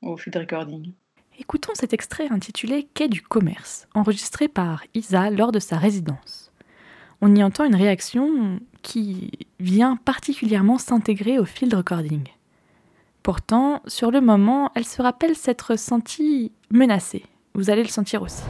au 0.03 0.17
field 0.17 0.37
recording. 0.37 0.93
Écoutons 1.39 1.73
cet 1.75 1.93
extrait 1.93 2.27
intitulé 2.31 2.89
Quai 2.95 3.09
du 3.09 3.23
commerce, 3.23 3.87
enregistré 3.95 4.49
par 4.49 4.83
Isa 4.95 5.31
lors 5.31 5.53
de 5.53 5.61
sa 5.61 5.77
résidence. 5.77 6.51
On 7.21 7.35
y 7.35 7.43
entend 7.43 7.65
une 7.65 7.77
réaction 7.77 8.59
qui 8.83 9.31
vient 9.61 9.97
particulièrement 9.97 10.79
s'intégrer 10.79 11.39
au 11.39 11.45
field 11.45 11.75
recording. 11.75 12.25
Pourtant, 13.23 13.83
sur 13.87 14.11
le 14.11 14.21
moment, 14.21 14.71
elle 14.75 14.87
se 14.87 15.03
rappelle 15.03 15.37
s'être 15.37 15.77
sentie 15.79 16.53
menacée. 16.71 17.25
Vous 17.55 17.71
allez 17.71 17.83
le 17.83 17.89
sentir 17.89 18.23
aussi. 18.23 18.43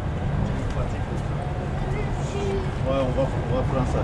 Ouais, 2.89 2.95
on 2.95 3.21
va, 3.21 3.29
on 3.53 3.55
va 3.55 3.63
faire 3.65 3.87
ça. 3.93 4.03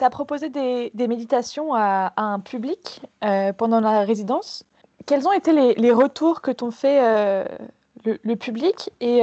Tu 0.00 0.04
as 0.04 0.10
proposé 0.10 0.48
des, 0.48 0.90
méditations 1.08 1.74
à, 1.74 2.12
un 2.16 2.40
public 2.40 3.02
pendant 3.56 3.80
la 3.80 4.00
résidence. 4.04 4.64
Quels 5.06 5.28
ont 5.28 5.32
été 5.32 5.52
les, 5.52 5.92
retours 5.92 6.40
que 6.40 6.50
t'ont 6.50 6.70
fait 6.70 7.00
le, 8.04 8.34
public 8.34 8.90
et 9.00 9.20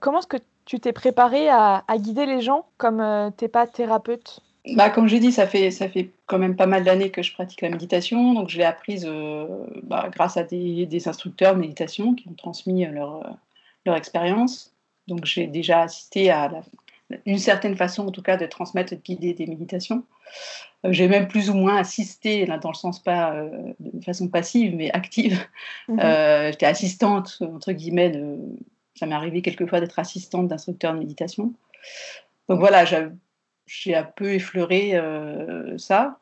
comment 0.00 0.18
est-ce 0.18 0.26
que 0.26 0.36
tu 0.66 0.78
t'es 0.78 0.92
préparé 0.92 1.48
à, 1.48 1.82
guider 1.96 2.26
les 2.26 2.42
gens 2.42 2.66
comme 2.76 3.02
tu 3.36 3.44
n'es 3.44 3.48
pas 3.48 3.66
thérapeute? 3.66 4.40
Bah, 4.66 4.90
comme 4.90 5.08
j'ai 5.08 5.20
dit, 5.20 5.32
ça 5.32 5.46
fait, 5.46 5.70
ça 5.70 5.88
fait 5.88 6.10
quand 6.26 6.38
même 6.38 6.54
pas 6.54 6.66
mal 6.66 6.84
d'années 6.84 7.10
que 7.10 7.22
je 7.22 7.32
pratique 7.32 7.62
la 7.62 7.70
méditation. 7.70 8.34
Donc, 8.34 8.50
je 8.50 8.58
l'ai 8.58 8.64
apprise 8.64 9.06
euh, 9.08 9.46
bah, 9.82 10.10
grâce 10.12 10.36
à 10.36 10.44
des, 10.44 11.08
instructeurs 11.08 11.54
de 11.54 11.60
méditation 11.60 12.14
qui 12.14 12.28
ont 12.28 12.34
transmis 12.34 12.84
leur, 12.84 13.38
leur 13.86 13.96
expérience. 13.96 14.74
Donc, 15.08 15.24
j'ai 15.24 15.46
déjà 15.46 15.80
assisté 15.82 16.30
à 16.30 16.50
une 17.26 17.38
certaine 17.38 17.76
façon, 17.76 18.06
en 18.06 18.10
tout 18.10 18.22
cas, 18.22 18.36
de 18.36 18.46
transmettre 18.46 18.92
et 18.92 18.96
de 18.96 19.02
guider 19.02 19.34
des 19.34 19.46
méditations. 19.46 20.04
Euh, 20.84 20.92
j'ai 20.92 21.08
même 21.08 21.28
plus 21.28 21.50
ou 21.50 21.54
moins 21.54 21.76
assisté, 21.76 22.46
là, 22.46 22.58
dans 22.58 22.70
le 22.70 22.74
sens 22.74 23.02
pas 23.02 23.34
euh, 23.34 23.72
de 23.80 24.04
façon 24.04 24.28
passive, 24.28 24.74
mais 24.74 24.90
active. 24.92 25.38
Mhm. 25.88 26.00
J'étais 26.50 26.66
assistante, 26.66 27.38
entre 27.40 27.72
guillemets, 27.72 28.10
de... 28.10 28.38
ça 28.94 29.06
m'est 29.06 29.14
arrivé 29.14 29.42
quelquefois 29.42 29.80
d'être 29.80 29.98
assistante 29.98 30.48
d'instructeur 30.48 30.94
de 30.94 30.98
méditation. 30.98 31.52
Donc 32.48 32.58
voilà, 32.58 32.84
j'ai 33.66 33.94
un 33.94 34.02
peu 34.02 34.34
effleuré 34.34 34.96
euh, 34.96 35.78
ça. 35.78 36.18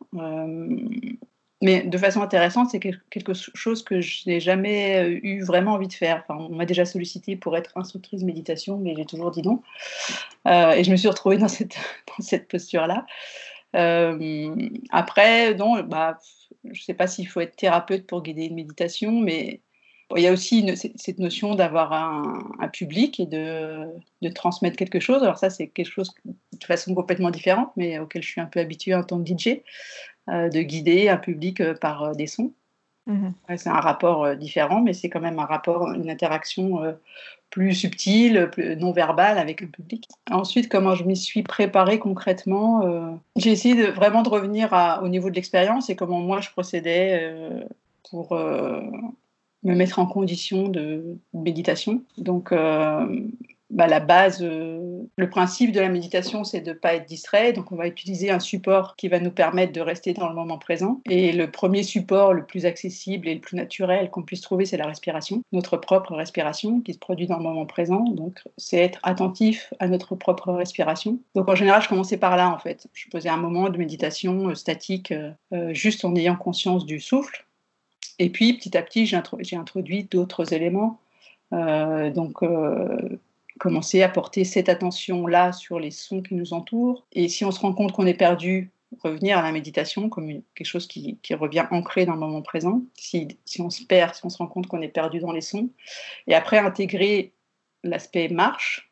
Euh, 1.62 1.66
mais 1.66 1.82
de 1.82 1.98
façon 1.98 2.22
intéressante, 2.22 2.70
c'est 2.70 2.80
quelque 2.80 3.32
chose 3.34 3.82
que 3.82 4.00
je 4.00 4.28
n'ai 4.28 4.40
jamais 4.40 5.04
euh, 5.04 5.20
eu 5.22 5.42
vraiment 5.42 5.72
envie 5.72 5.88
de 5.88 5.92
faire. 5.92 6.24
Enfin, 6.28 6.38
on 6.40 6.54
m'a 6.54 6.66
déjà 6.66 6.84
sollicité 6.84 7.36
pour 7.36 7.56
être 7.56 7.76
instructrice 7.76 8.22
méditation, 8.22 8.78
mais 8.78 8.94
j'ai 8.96 9.04
toujours 9.04 9.30
dit 9.30 9.42
non. 9.42 9.62
et 10.46 10.84
je 10.84 10.90
me 10.90 10.96
suis 10.96 11.08
retrouvée 11.08 11.38
dans 11.38 11.48
cette, 11.48 11.76
posture-là. 12.48 13.06
après, 14.90 15.54
non, 15.54 15.82
bah, 15.82 16.18
je 16.64 16.80
ne 16.80 16.84
sais 16.84 16.94
pas 16.94 17.06
s'il 17.06 17.28
faut 17.28 17.40
être 17.40 17.56
thérapeute 17.56 18.06
pour 18.06 18.22
guider 18.22 18.44
une 18.44 18.54
méditation, 18.54 19.12
mais 19.20 19.60
il 20.16 20.22
y 20.22 20.26
a 20.26 20.32
aussi 20.32 20.64
cette 20.96 21.18
notion 21.18 21.54
d'avoir 21.54 21.92
un, 21.92 22.68
public 22.68 23.20
et 23.20 23.26
de, 23.26 24.28
transmettre 24.34 24.76
quelque 24.76 25.00
chose. 25.00 25.22
Alors 25.22 25.38
ça, 25.38 25.50
c'est 25.50 25.68
quelque 25.68 25.90
chose 25.90 26.14
de 26.24 26.64
façon 26.64 26.94
complètement 26.94 27.30
différente, 27.30 27.70
mais 27.76 27.98
auquel 27.98 28.22
je 28.22 28.28
suis 28.28 28.40
un 28.40 28.46
peu 28.46 28.60
habituée 28.60 28.94
en 28.94 29.02
tant 29.02 29.22
que 29.22 29.28
DJ, 29.28 29.48
euh, 29.48 29.60
de 30.28 30.60
guider 30.62 31.08
un 31.08 31.16
public 31.16 31.60
euh, 31.60 31.74
par 31.74 32.02
euh, 32.02 32.12
des 32.14 32.26
sons. 32.26 32.52
Mhm. 33.06 33.32
C'est 33.56 33.70
un 33.70 33.80
rapport 33.80 34.36
différent, 34.36 34.82
mais 34.82 34.92
c'est 34.92 35.08
quand 35.08 35.20
même 35.20 35.38
un 35.38 35.46
rapport, 35.46 35.90
une 35.92 36.10
interaction 36.10 36.82
plus 37.48 37.72
subtile, 37.72 38.50
plus 38.52 38.76
non 38.76 38.92
verbale 38.92 39.38
avec 39.38 39.62
un 39.62 39.66
public. 39.68 40.06
Ensuite, 40.30 40.68
comment 40.68 40.94
je 40.94 41.04
m'y 41.04 41.16
suis 41.16 41.42
préparée 41.42 41.98
concrètement, 41.98 43.18
j'ai 43.34 43.50
essayé 43.50 43.74
de, 43.74 43.90
vraiment 43.90 44.20
de 44.20 44.28
revenir 44.28 44.74
à, 44.74 45.02
au 45.02 45.08
niveau 45.08 45.30
de 45.30 45.36
l'expérience 45.36 45.88
et 45.88 45.96
comment 45.96 46.20
moi 46.20 46.42
je 46.42 46.50
procédais 46.50 47.32
pour 48.10 48.36
me 49.62 49.74
mettre 49.74 49.98
en 49.98 50.06
condition 50.06 50.68
de 50.68 51.18
méditation. 51.32 52.02
Donc, 52.16 52.52
euh, 52.52 53.06
bah, 53.70 53.86
la 53.86 54.00
base, 54.00 54.42
euh, 54.42 55.02
le 55.16 55.30
principe 55.30 55.72
de 55.72 55.80
la 55.80 55.88
méditation, 55.88 56.44
c'est 56.44 56.60
de 56.60 56.70
ne 56.70 56.74
pas 56.74 56.94
être 56.94 57.06
distrait. 57.06 57.52
Donc, 57.52 57.72
on 57.72 57.76
va 57.76 57.86
utiliser 57.86 58.30
un 58.30 58.40
support 58.40 58.96
qui 58.96 59.08
va 59.08 59.20
nous 59.20 59.30
permettre 59.30 59.72
de 59.72 59.80
rester 59.80 60.14
dans 60.14 60.28
le 60.28 60.34
moment 60.34 60.58
présent. 60.58 61.00
Et 61.08 61.32
le 61.32 61.50
premier 61.50 61.82
support, 61.82 62.32
le 62.32 62.44
plus 62.44 62.66
accessible 62.66 63.28
et 63.28 63.34
le 63.34 63.40
plus 63.40 63.56
naturel 63.56 64.10
qu'on 64.10 64.22
puisse 64.22 64.40
trouver, 64.40 64.64
c'est 64.64 64.76
la 64.76 64.86
respiration, 64.86 65.42
notre 65.52 65.76
propre 65.76 66.14
respiration 66.14 66.80
qui 66.80 66.94
se 66.94 66.98
produit 66.98 67.26
dans 67.26 67.36
le 67.36 67.42
moment 67.42 67.66
présent. 67.66 68.04
Donc, 68.04 68.40
c'est 68.56 68.78
être 68.78 69.00
attentif 69.02 69.72
à 69.80 69.88
notre 69.88 70.14
propre 70.14 70.52
respiration. 70.52 71.18
Donc, 71.34 71.48
en 71.48 71.54
général, 71.54 71.82
je 71.82 71.88
commençais 71.88 72.16
par 72.16 72.36
là, 72.36 72.50
en 72.50 72.58
fait. 72.58 72.86
Je 72.94 73.06
faisais 73.12 73.28
un 73.28 73.36
moment 73.36 73.68
de 73.68 73.78
méditation 73.78 74.48
euh, 74.48 74.54
statique, 74.54 75.12
juste 75.70 76.04
en 76.04 76.14
ayant 76.14 76.36
conscience 76.36 76.84
du 76.84 77.00
souffle 77.00 77.44
et 78.18 78.30
puis, 78.30 78.54
petit 78.54 78.76
à 78.76 78.82
petit, 78.82 79.06
j'ai 79.06 79.56
introduit 79.56 80.04
d'autres 80.04 80.52
éléments. 80.52 80.98
Euh, 81.52 82.10
donc, 82.10 82.42
euh, 82.42 83.18
commencer 83.58 84.02
à 84.02 84.08
porter 84.08 84.44
cette 84.44 84.68
attention-là 84.68 85.52
sur 85.52 85.78
les 85.78 85.90
sons 85.90 86.22
qui 86.22 86.34
nous 86.34 86.52
entourent. 86.52 87.06
Et 87.12 87.28
si 87.28 87.44
on 87.44 87.50
se 87.50 87.60
rend 87.60 87.72
compte 87.72 87.92
qu'on 87.92 88.06
est 88.06 88.14
perdu, 88.14 88.70
revenir 89.00 89.38
à 89.38 89.42
la 89.42 89.52
méditation 89.52 90.08
comme 90.08 90.42
quelque 90.54 90.66
chose 90.66 90.86
qui, 90.86 91.18
revient 91.34 91.66
ancré 91.70 92.06
dans 92.06 92.14
le 92.14 92.20
moment 92.20 92.42
présent. 92.42 92.82
Si, 92.94 93.28
si, 93.44 93.60
on 93.60 93.70
se 93.70 93.84
perd, 93.84 94.14
si 94.14 94.24
on 94.24 94.30
se 94.30 94.38
rend 94.38 94.46
compte 94.46 94.66
qu'on 94.66 94.80
est 94.80 94.88
perdu 94.88 95.20
dans 95.20 95.32
les 95.32 95.40
sons. 95.40 95.70
Et 96.26 96.34
après, 96.34 96.58
intégrer 96.58 97.32
l'aspect 97.84 98.28
marche. 98.28 98.90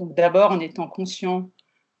D'abord 0.00 0.52
en 0.52 0.60
étant 0.60 0.88
conscient 0.88 1.50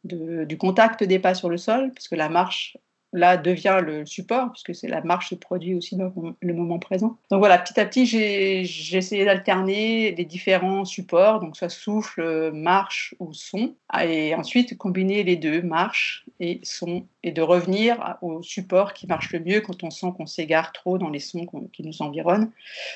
du 0.04 0.58
contact 0.58 1.04
des 1.04 1.18
pas 1.18 1.34
sur 1.34 1.48
le 1.48 1.58
sol, 1.58 1.92
parce 1.94 2.08
que 2.08 2.16
la 2.16 2.28
marche, 2.28 2.76
là 3.12 3.36
devient 3.36 3.80
le 3.84 4.06
support, 4.06 4.52
puisque 4.52 4.74
c'est 4.74 4.88
la 4.88 5.02
marche 5.02 5.30
se 5.30 5.34
produit 5.34 5.74
aussi 5.74 5.96
dans 5.96 6.12
le 6.40 6.54
moment 6.54 6.78
présent. 6.78 7.16
Donc 7.30 7.40
voilà, 7.40 7.58
petit 7.58 7.78
à 7.78 7.84
petit, 7.84 8.06
j'ai 8.06 8.96
essayé 8.96 9.24
d'alterner 9.24 10.12
les 10.12 10.24
différents 10.24 10.84
supports, 10.84 11.40
donc 11.40 11.56
soit 11.56 11.68
souffle, 11.68 12.50
marche 12.52 13.14
ou 13.18 13.32
son, 13.32 13.74
et 14.00 14.34
ensuite 14.34 14.78
combiner 14.78 15.22
les 15.22 15.36
deux, 15.36 15.62
marche 15.62 16.24
et 16.40 16.60
son, 16.62 17.06
et 17.22 17.32
de 17.32 17.42
revenir 17.42 18.16
au 18.22 18.42
support 18.42 18.94
qui 18.94 19.06
marche 19.06 19.32
le 19.32 19.40
mieux 19.40 19.60
quand 19.60 19.84
on 19.84 19.90
sent 19.90 20.08
qu'on 20.16 20.26
s'égare 20.26 20.72
trop 20.72 20.98
dans 20.98 21.10
les 21.10 21.20
sons 21.20 21.46
qui 21.72 21.82
nous 21.82 22.02
environnent, 22.02 22.50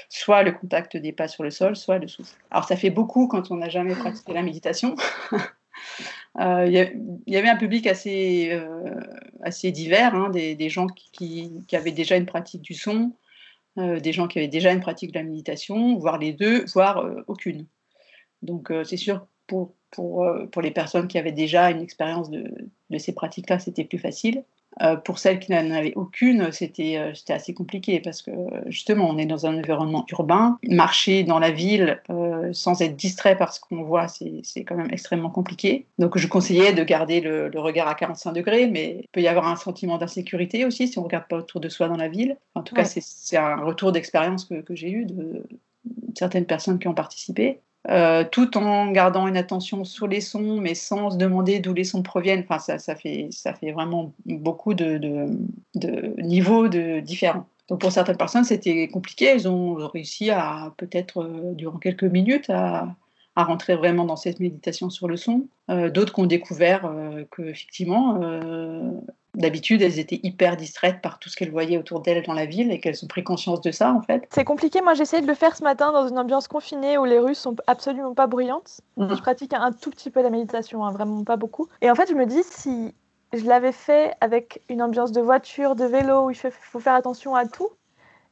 soit 0.08 0.42
le 0.42 0.52
contact 0.52 0.96
des 0.96 1.12
pas 1.12 1.28
sur 1.28 1.44
le 1.44 1.50
sol, 1.50 1.76
soit 1.76 1.98
le 1.98 2.08
souffle. 2.08 2.36
Alors 2.50 2.64
ça 2.64 2.76
fait 2.76 2.90
beaucoup 2.90 3.28
quand 3.28 3.50
on 3.50 3.56
n'a 3.56 3.68
jamais 3.68 3.94
pratiqué 3.94 4.32
la 4.32 4.42
méditation. 4.42 4.96
Euh, 6.38 6.66
il 6.66 7.32
y, 7.32 7.36
avait 7.36 7.48
un 7.48 7.56
public 7.56 7.86
assez, 7.86 8.50
euh, 8.52 9.00
assez 9.42 9.70
divers, 9.70 10.14
hein, 10.14 10.30
des, 10.30 10.68
gens 10.68 10.86
qui, 10.86 11.50
avaient 11.72 11.92
déjà 11.92 12.16
une 12.16 12.26
pratique 12.26 12.62
du 12.62 12.74
son, 12.74 13.12
euh, 13.78 14.00
des 14.00 14.12
gens 14.12 14.28
qui 14.28 14.38
avaient 14.38 14.48
déjà 14.48 14.72
une 14.72 14.80
pratique 14.80 15.12
de 15.12 15.18
la 15.18 15.24
méditation, 15.24 15.96
voire 15.98 16.18
les 16.18 16.32
deux, 16.32 16.64
voire 16.74 17.04
aucune. 17.26 17.66
Donc 18.42 18.70
c'est 18.84 18.98
sûr, 18.98 19.26
pour, 19.46 19.74
pour, 19.90 20.26
pour, 20.52 20.60
les 20.60 20.70
personnes 20.70 21.08
qui 21.08 21.16
avaient 21.16 21.32
déjà 21.32 21.70
une 21.70 21.80
expérience 21.80 22.30
de, 22.30 22.52
de 22.90 22.98
ces 22.98 23.14
pratiques-là, 23.14 23.58
c'était 23.58 23.84
plus 23.84 23.98
facile. 23.98 24.44
Euh, 24.82 24.96
pour 24.96 25.18
celles 25.18 25.38
qui 25.38 25.52
n'en 25.52 25.70
avaient 25.70 25.94
aucune, 25.96 26.42
euh, 26.42 26.50
c'était 26.50 27.32
assez 27.32 27.54
compliqué 27.54 28.00
parce 28.00 28.20
que 28.20 28.30
justement, 28.66 29.08
on 29.08 29.16
est 29.16 29.26
dans 29.26 29.46
un 29.46 29.58
environnement 29.58 30.04
urbain. 30.10 30.58
Marcher 30.68 31.24
dans 31.24 31.38
la 31.38 31.50
ville 31.50 32.02
euh, 32.10 32.52
sans 32.52 32.82
être 32.82 32.96
distrait 32.96 33.36
par 33.36 33.52
ce 33.52 33.60
qu'on 33.60 33.82
voit, 33.82 34.06
c'est 34.08 34.64
quand 34.64 34.76
même 34.76 34.90
extrêmement 34.90 35.30
compliqué. 35.30 35.86
Donc, 35.98 36.18
je 36.18 36.26
conseillais 36.26 36.72
de 36.72 36.84
garder 36.84 37.20
le, 37.20 37.50
regard 37.56 37.88
à 37.88 37.94
45 37.94 38.32
degrés, 38.32 38.66
mais 38.66 39.00
il 39.00 39.08
peut 39.12 39.22
y 39.22 39.28
avoir 39.28 39.48
un 39.48 39.56
sentiment 39.56 39.96
d'insécurité 39.96 40.64
aussi 40.66 40.88
si 40.88 40.98
on 40.98 41.02
ne 41.02 41.06
regarde 41.06 41.26
pas 41.28 41.38
autour 41.38 41.60
de 41.60 41.68
soi 41.68 41.88
dans 41.88 41.96
la 41.96 42.08
ville. 42.08 42.36
En 42.54 42.62
tout 42.62 42.74
cas, 42.74 42.84
c'est 42.84 43.36
un 43.36 43.56
retour 43.56 43.92
d'expérience 43.92 44.44
que, 44.44 44.60
que 44.60 44.74
j'ai 44.74 44.90
eu 44.90 45.06
de 45.06 45.42
certaines 46.16 46.46
personnes 46.46 46.78
qui 46.78 46.88
ont 46.88 46.94
participé. 46.94 47.60
Euh, 47.88 48.24
tout 48.30 48.56
en 48.58 48.90
gardant 48.90 49.28
une 49.28 49.36
attention 49.36 49.84
sur 49.84 50.08
les 50.08 50.20
sons, 50.20 50.60
mais 50.60 50.74
sans 50.74 51.10
se 51.10 51.16
demander 51.16 51.60
d'où 51.60 51.72
les 51.72 51.84
sons 51.84 52.02
proviennent. 52.02 52.44
Enfin, 52.48 52.58
ça, 52.58 52.78
ça, 52.78 52.96
fait, 52.96 53.28
ça 53.30 53.54
fait 53.54 53.70
vraiment 53.70 54.12
beaucoup 54.24 54.74
de, 54.74 54.98
de, 55.74 56.20
niveaux 56.20 56.68
de 56.68 57.00
différents. 57.00 57.46
Donc 57.68 57.80
pour 57.80 57.92
certaines 57.92 58.16
personnes, 58.16 58.44
c'était 58.44 58.88
compliqué. 58.88 59.26
Elles 59.26 59.48
ont 59.48 59.74
réussi 59.88 60.30
à 60.30 60.72
peut-être 60.76 61.22
euh, 61.22 61.54
durant 61.54 61.78
quelques 61.78 62.04
minutes 62.04 62.50
à, 62.50 62.88
à, 63.36 63.44
rentrer 63.44 63.76
vraiment 63.76 64.04
dans 64.04 64.16
cette 64.16 64.40
méditation 64.40 64.90
sur 64.90 65.06
le 65.06 65.16
son. 65.16 65.46
Euh, 65.70 65.88
d'autres 65.88 66.12
qui 66.12 66.20
ont 66.20 66.26
découvert 66.26 66.92
que 67.30 67.42
effectivement 67.42 68.20
D'habitude, 69.36 69.82
elles 69.82 69.98
étaient 69.98 70.18
hyper 70.22 70.56
distraites 70.56 71.02
par 71.02 71.18
tout 71.18 71.28
ce 71.28 71.36
qu'elles 71.36 71.50
voyaient 71.50 71.76
autour 71.76 72.00
d'elles 72.00 72.24
dans 72.24 72.32
la 72.32 72.46
ville 72.46 72.72
et 72.72 72.80
qu'elles 72.80 73.04
ont 73.04 73.06
pris 73.06 73.22
conscience 73.22 73.60
de 73.60 73.70
ça, 73.70 73.92
en 73.92 74.00
fait. 74.00 74.26
C'est 74.32 74.44
compliqué. 74.44 74.80
Moi, 74.80 74.94
j'ai 74.94 75.02
essayé 75.02 75.20
de 75.20 75.26
le 75.26 75.34
faire 75.34 75.54
ce 75.54 75.62
matin 75.62 75.92
dans 75.92 76.08
une 76.08 76.18
ambiance 76.18 76.48
confinée 76.48 76.96
où 76.96 77.04
les 77.04 77.18
rues 77.18 77.34
sont 77.34 77.54
absolument 77.66 78.14
pas 78.14 78.26
bruyantes. 78.26 78.80
Mm. 78.96 79.14
Je 79.14 79.20
pratique 79.20 79.52
un 79.52 79.72
tout 79.72 79.90
petit 79.90 80.08
peu 80.10 80.22
la 80.22 80.30
méditation, 80.30 80.86
hein, 80.86 80.90
vraiment 80.90 81.22
pas 81.22 81.36
beaucoup. 81.36 81.68
Et 81.82 81.90
en 81.90 81.94
fait, 81.94 82.08
je 82.08 82.14
me 82.14 82.24
dis 82.24 82.42
si 82.44 82.94
je 83.34 83.44
l'avais 83.44 83.72
fait 83.72 84.14
avec 84.22 84.62
une 84.70 84.80
ambiance 84.80 85.12
de 85.12 85.20
voiture, 85.20 85.76
de 85.76 85.84
vélo, 85.84 86.24
où 86.24 86.30
il 86.30 86.36
faut 86.36 86.80
faire 86.80 86.94
attention 86.94 87.34
à 87.34 87.44
tout, 87.44 87.68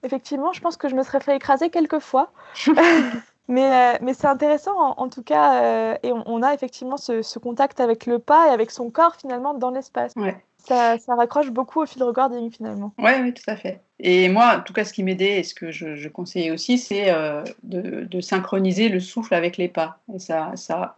effectivement, 0.04 0.54
je 0.54 0.62
pense 0.62 0.78
que 0.78 0.88
je 0.88 0.94
me 0.94 1.02
serais 1.02 1.20
fait 1.20 1.36
écraser 1.36 1.68
quelques 1.68 2.00
fois. 2.00 2.30
Mais, 3.46 3.70
euh, 3.70 3.98
mais 4.00 4.14
c'est 4.14 4.26
intéressant 4.26 4.94
en, 4.96 5.08
tout 5.10 5.22
cas, 5.22 5.62
euh, 5.62 5.98
et 6.02 6.12
on, 6.12 6.42
a 6.42 6.54
effectivement 6.54 6.96
ce, 6.96 7.20
ce, 7.20 7.38
contact 7.38 7.78
avec 7.78 8.06
le 8.06 8.18
pas 8.18 8.48
et 8.48 8.50
avec 8.50 8.70
son 8.70 8.88
corps 8.88 9.16
finalement 9.16 9.52
dans 9.52 9.68
l'espace. 9.68 10.14
Ouais 10.16 10.42
ça, 10.66 10.96
raccroche 11.08 11.50
beaucoup 11.50 11.82
au 11.82 11.86
fil 11.86 12.02
recording 12.02 12.50
finalement. 12.50 12.92
Oui, 12.98 13.12
oui, 13.22 13.34
tout 13.34 13.48
à 13.48 13.56
fait. 13.56 13.80
Et 14.00 14.28
moi, 14.28 14.56
en 14.58 14.60
tout 14.60 14.72
cas, 14.72 14.84
ce 14.84 14.92
qui 14.92 15.04
m'aidait 15.04 15.38
et 15.38 15.42
ce 15.44 15.54
que 15.54 15.70
je, 15.70 16.08
conseillais 16.08 16.50
aussi, 16.50 16.78
c'est 16.78 17.10
euh, 17.10 17.44
de, 17.62 18.20
synchroniser 18.20 18.88
le 18.88 19.00
souffle 19.00 19.34
avec 19.34 19.56
les 19.56 19.68
pas. 19.68 20.00
Et 20.14 20.18
ça, 20.18 20.54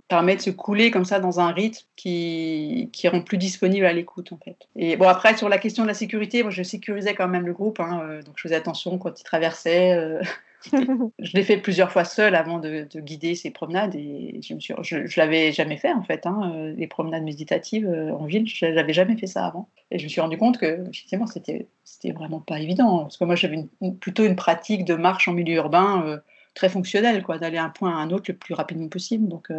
permet 0.09 0.37
de 0.37 0.41
se 0.41 0.51
couler 0.51 0.91
comme 0.91 1.05
ça 1.05 1.21
dans 1.21 1.41
un 1.41 1.53
rythme 1.53 1.85
qui, 1.97 2.91
rend 3.05 3.21
plus 3.21 3.39
disponible 3.39 3.87
à 3.87 3.93
l'écoute 3.93 4.33
en 4.33 4.39
fait. 4.39 4.57
Et 4.75 4.97
bon, 4.97 5.09
après, 5.09 5.37
sur 5.37 5.49
la 5.49 5.59
question 5.59 5.83
de 5.83 5.89
la 5.89 5.95
sécurité, 5.95 6.43
moi, 6.43 6.51
je 6.51 6.63
sécurisais 6.63 7.15
quand 7.15 7.29
même 7.29 7.47
le 7.47 7.53
groupe. 7.53 7.81
Hein, 7.81 8.01
euh, 8.03 8.23
donc, 8.23 8.35
je 8.37 8.43
faisais 8.43 8.57
attention 8.57 8.99
quand 8.99 9.21
ils 9.21 9.25
traversaient. 9.25 9.93
Euh, 9.93 10.23
je 11.19 11.33
l'ai 11.35 11.43
fait 11.43 11.57
plusieurs 11.59 11.91
fois 11.91 12.05
seule 12.05 12.35
avant 12.35 12.59
de, 12.59 12.87
guider 12.97 13.35
ces 13.35 13.51
promenades 13.51 13.95
et 13.95 14.41
je 14.43 14.55
ne 14.55 14.61
je, 14.61 15.21
l'avais 15.21 15.53
jamais 15.53 15.77
fait 15.77 15.93
en 15.93 16.03
fait. 16.03 16.27
Hein, 16.27 16.53
euh, 16.55 16.75
les 16.77 16.87
promenades 16.87 17.23
méditatives 17.23 17.87
euh, 17.87 18.13
en 18.13 18.25
ville, 18.25 18.47
je 18.47 18.67
n'avais 18.67 18.93
jamais 18.93 19.17
fait 19.17 19.27
ça 19.27 19.47
avant. 19.47 19.69
Et 19.91 19.99
je 19.99 20.05
me 20.05 20.09
suis 20.09 20.21
rendu 20.21 20.39
compte 20.39 20.59
que 20.59 20.89
effectivement 20.91 21.27
c'était 21.27 21.67
c'était 21.85 22.13
vraiment 22.13 22.41
pas 22.41 22.61
évident 22.61 23.01
parce 23.01 23.17
que 23.17 23.25
moi 23.25 23.37
j'avais 23.37 23.65
plutôt 24.01 24.25
une 24.25 24.37
pratique 24.37 24.85
de 24.85 24.95
marche 24.95 25.29
en 25.29 25.33
milieu 25.33 25.55
urbain 25.55 26.03
euh, 26.07 26.19
très 26.55 26.69
fonctionnelle 26.69 27.23
quoi, 27.23 27.39
d'aller 27.39 27.57
d'un 27.57 27.69
point 27.69 27.91
à 27.91 28.01
un 28.01 28.11
autre 28.11 28.25
le 28.29 28.37
plus 28.37 28.55
rapidement 28.55 28.89
possible. 28.89 29.29
Donc 29.29 29.51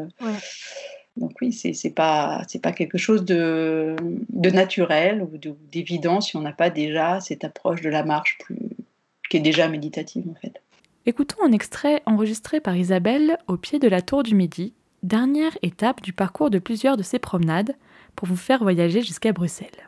Donc 1.17 1.33
oui, 1.41 1.51
c'est 1.53 1.73
n'est 1.83 1.91
pas 1.91 2.43
c'est 2.47 2.61
pas 2.61 2.71
quelque 2.71 2.97
chose 2.97 3.25
de, 3.25 3.95
de 4.29 4.49
naturel 4.49 5.21
ou 5.21 5.37
d'évident 5.71 6.21
si 6.21 6.35
on 6.35 6.41
n'a 6.41 6.53
pas 6.53 6.69
déjà 6.69 7.19
cette 7.19 7.43
approche 7.43 7.81
de 7.81 7.89
la 7.89 8.03
marche 8.03 8.37
plus 8.39 8.59
qui 9.29 9.37
est 9.37 9.41
déjà 9.41 9.67
méditative 9.67 10.25
en 10.29 10.35
fait. 10.35 10.61
Écoutons 11.09 11.41
un 11.41 11.53
extrait 11.53 12.03
enregistré 12.05 12.59
par 12.59 12.75
Isabelle 12.75 13.37
au 13.47 13.55
pied 13.55 13.79
de 13.79 13.87
la 13.87 14.01
tour 14.01 14.23
du 14.23 14.35
Midi, 14.35 14.73
dernière 15.03 15.57
étape 15.61 16.01
du 16.01 16.11
parcours 16.11 16.49
de 16.49 16.59
plusieurs 16.59 16.97
de 16.97 17.01
ses 17.01 17.17
promenades, 17.17 17.77
pour 18.17 18.27
vous 18.27 18.35
faire 18.35 18.61
voyager 18.61 19.01
jusqu'à 19.01 19.31
Bruxelles. 19.31 19.87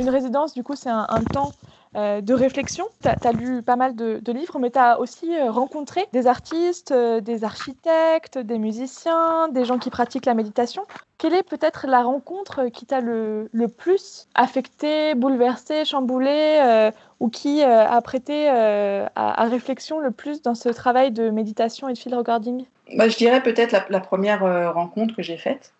Une 0.00 0.08
résidence, 0.08 0.54
du 0.54 0.62
coup, 0.62 0.76
c'est 0.76 0.88
un, 0.88 1.06
temps 1.30 1.52
euh, 1.94 2.22
de 2.22 2.32
réflexion. 2.32 2.86
Tu 3.02 3.08
as, 3.08 3.32
lu 3.32 3.62
pas 3.62 3.76
mal 3.76 3.94
de, 3.94 4.32
livres, 4.32 4.58
mais 4.58 4.70
tu 4.70 4.78
as 4.78 4.98
aussi 4.98 5.36
euh, 5.36 5.50
rencontré 5.50 6.06
des 6.14 6.26
artistes, 6.26 6.90
euh, 6.90 7.20
des 7.20 7.44
architectes, 7.44 8.38
des 8.38 8.58
musiciens, 8.58 9.48
des 9.48 9.66
gens 9.66 9.78
qui 9.78 9.90
pratiquent 9.90 10.24
la 10.24 10.32
méditation. 10.32 10.86
Quelle 11.18 11.34
est 11.34 11.42
peut-être 11.42 11.86
la 11.86 12.02
rencontre 12.02 12.68
qui 12.68 12.86
t'a 12.86 13.02
le, 13.02 13.50
plus 13.76 14.26
affecté, 14.34 15.14
bouleversé, 15.14 15.84
chamboulé, 15.84 16.90
ou 17.20 17.28
qui 17.28 17.62
a 17.62 18.00
prêté 18.00 18.48
à, 18.48 19.44
réflexion 19.44 19.98
le 19.98 20.12
plus 20.12 20.40
dans 20.40 20.54
ce 20.54 20.70
travail 20.70 21.10
de 21.10 21.28
méditation 21.28 21.90
et 21.90 21.92
de 21.92 21.98
field 21.98 22.16
recording? 22.16 22.64
Bah, 22.96 23.10
Je 23.10 23.18
dirais 23.18 23.42
peut-être 23.42 23.90
la, 23.90 24.00
première 24.00 24.72
rencontre 24.72 25.14
que 25.14 25.22
j'ai 25.22 25.36
faite 25.36 25.74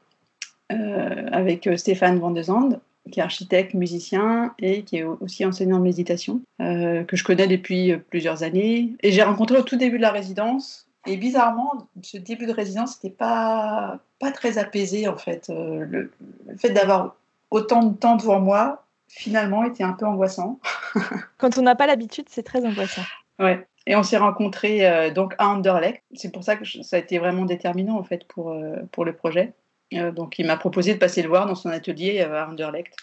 avec 0.69 1.71
Stéphane 1.79 2.19
Van 2.19 2.33
de 2.33 2.43
Zand 2.43 2.81
qui 3.11 3.21
est 3.21 3.23
architecte, 3.23 3.75
musicien 3.75 4.55
et 4.59 4.83
qui 4.83 4.99
est 4.99 5.03
aussi 5.03 5.45
enseignant 5.45 5.79
de 5.79 5.85
méditation, 5.85 6.41
euh, 6.61 7.05
que 7.05 7.17
je 7.17 7.25
connais 7.25 7.47
depuis 7.47 7.97
plusieurs 8.11 8.43
années. 8.43 8.95
Et 9.03 9.13
j'ai 9.13 9.23
rencontré 9.23 9.59
au 9.59 9.63
tout 9.63 9.77
début 9.77 9.97
de 9.97 10.03
la 10.03 10.13
résidence. 10.13 10.89
Et 11.07 11.17
bizarrement, 11.17 11.89
ce 12.03 12.19
début 12.19 12.47
de 12.47 12.53
résidence 12.53 13.03
n'était 13.03 13.15
pas, 13.15 14.01
pas 14.19 14.33
très 14.33 14.59
apaisé 14.59 15.09
en 15.09 15.17
fait. 15.17 15.51
Euh, 15.51 15.85
le, 15.89 16.13
fait 16.59 16.71
d'avoir 16.71 17.17
autant 17.51 17.83
de 17.83 17.97
temps 17.97 18.17
devant 18.17 18.41
moi, 18.41 18.85
finalement, 19.09 19.65
était 19.65 19.85
un 19.85 19.93
peu 19.93 20.07
angoissant. 20.07 20.61
Quand 21.39 21.59
on 21.59 21.63
n'a 21.63 21.75
pas 21.75 21.87
l'habitude, 21.87 22.27
c'est 22.29 22.43
très 22.43 22.65
angoissant. 22.65 23.03
Ouais. 23.39 23.67
Et 23.87 23.97
on 23.97 24.03
s'est 24.03 24.19
rencontrés 24.19 24.87
euh, 24.87 25.11
donc 25.11 25.35
à 25.39 25.49
Anderlecht. 25.49 26.03
C'est 26.15 26.31
pour 26.31 26.45
ça 26.45 26.57
que 26.57 26.65
ça 26.67 26.97
a 26.97 26.99
été 26.99 27.19
vraiment 27.19 27.47
déterminant 27.47 27.99
en 27.99 28.05
fait 28.05 28.25
pour, 28.29 28.55
pour 28.93 29.05
le 29.07 29.15
projet. 29.15 29.55
Euh, 29.95 30.13
donc 30.13 30.39
il 30.39 30.47
m'a 30.47 30.57
proposé 30.57 30.95
de 30.95 30.99
passer 30.99 31.23
le 31.23 31.29
voir 31.29 31.47
dans 31.47 31.55
son 31.55 31.71
atelier 31.71 32.21
euh, 32.21 32.43
à 32.43 32.49
Anderlecht. 32.49 32.95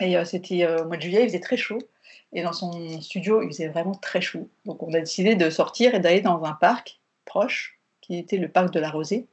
Et 0.00 0.16
euh, 0.16 0.24
c'était 0.24 0.66
au 0.66 0.86
mois 0.86 0.96
de 0.96 1.02
juillet, 1.02 1.22
il 1.22 1.28
faisait 1.28 1.40
très 1.40 1.56
chaud. 1.56 1.78
Et 2.32 2.42
dans 2.42 2.52
son 2.52 3.00
studio, 3.00 3.42
il 3.42 3.48
faisait 3.48 3.68
vraiment 3.68 3.94
très 3.94 4.20
chaud. 4.20 4.48
Donc 4.64 4.82
on 4.82 4.94
a 4.94 5.00
décidé 5.00 5.34
de 5.34 5.50
sortir 5.50 5.94
et 5.94 6.00
d'aller 6.00 6.20
dans 6.20 6.44
un 6.44 6.52
parc 6.52 7.00
proche, 7.24 7.78
qui 8.00 8.16
était 8.16 8.36
le 8.36 8.48
parc 8.48 8.72
de 8.72 8.80
la 8.80 8.90
Rosée. 8.90 9.26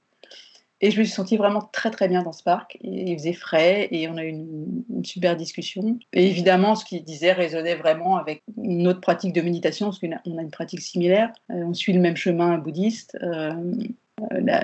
Et 0.79 0.91
je 0.91 0.99
me 0.99 1.05
suis 1.05 1.13
sentie 1.13 1.37
vraiment 1.37 1.61
très 1.71 1.89
très 1.89 2.07
bien 2.07 2.21
dans 2.21 2.31
ce 2.31 2.43
parc. 2.43 2.77
Il 2.81 3.17
faisait 3.17 3.33
frais 3.33 3.87
et 3.91 4.07
on 4.07 4.17
a 4.17 4.23
eu 4.23 4.29
une, 4.29 4.83
super 5.03 5.35
discussion. 5.35 5.97
Et 6.13 6.27
évidemment, 6.27 6.75
ce 6.75 6.85
qu'il 6.85 7.03
disait 7.03 7.31
résonnait 7.31 7.75
vraiment 7.75 8.17
avec 8.17 8.43
notre 8.57 9.01
pratique 9.01 9.33
de 9.33 9.41
méditation, 9.41 9.87
parce 9.87 9.99
qu'on 9.99 10.11
a, 10.11 10.21
une 10.25 10.51
pratique 10.51 10.81
similaire. 10.81 11.31
on 11.49 11.73
suit 11.73 11.93
le 11.93 11.99
même 11.99 12.17
chemin 12.17 12.57
bouddhiste. 12.57 13.17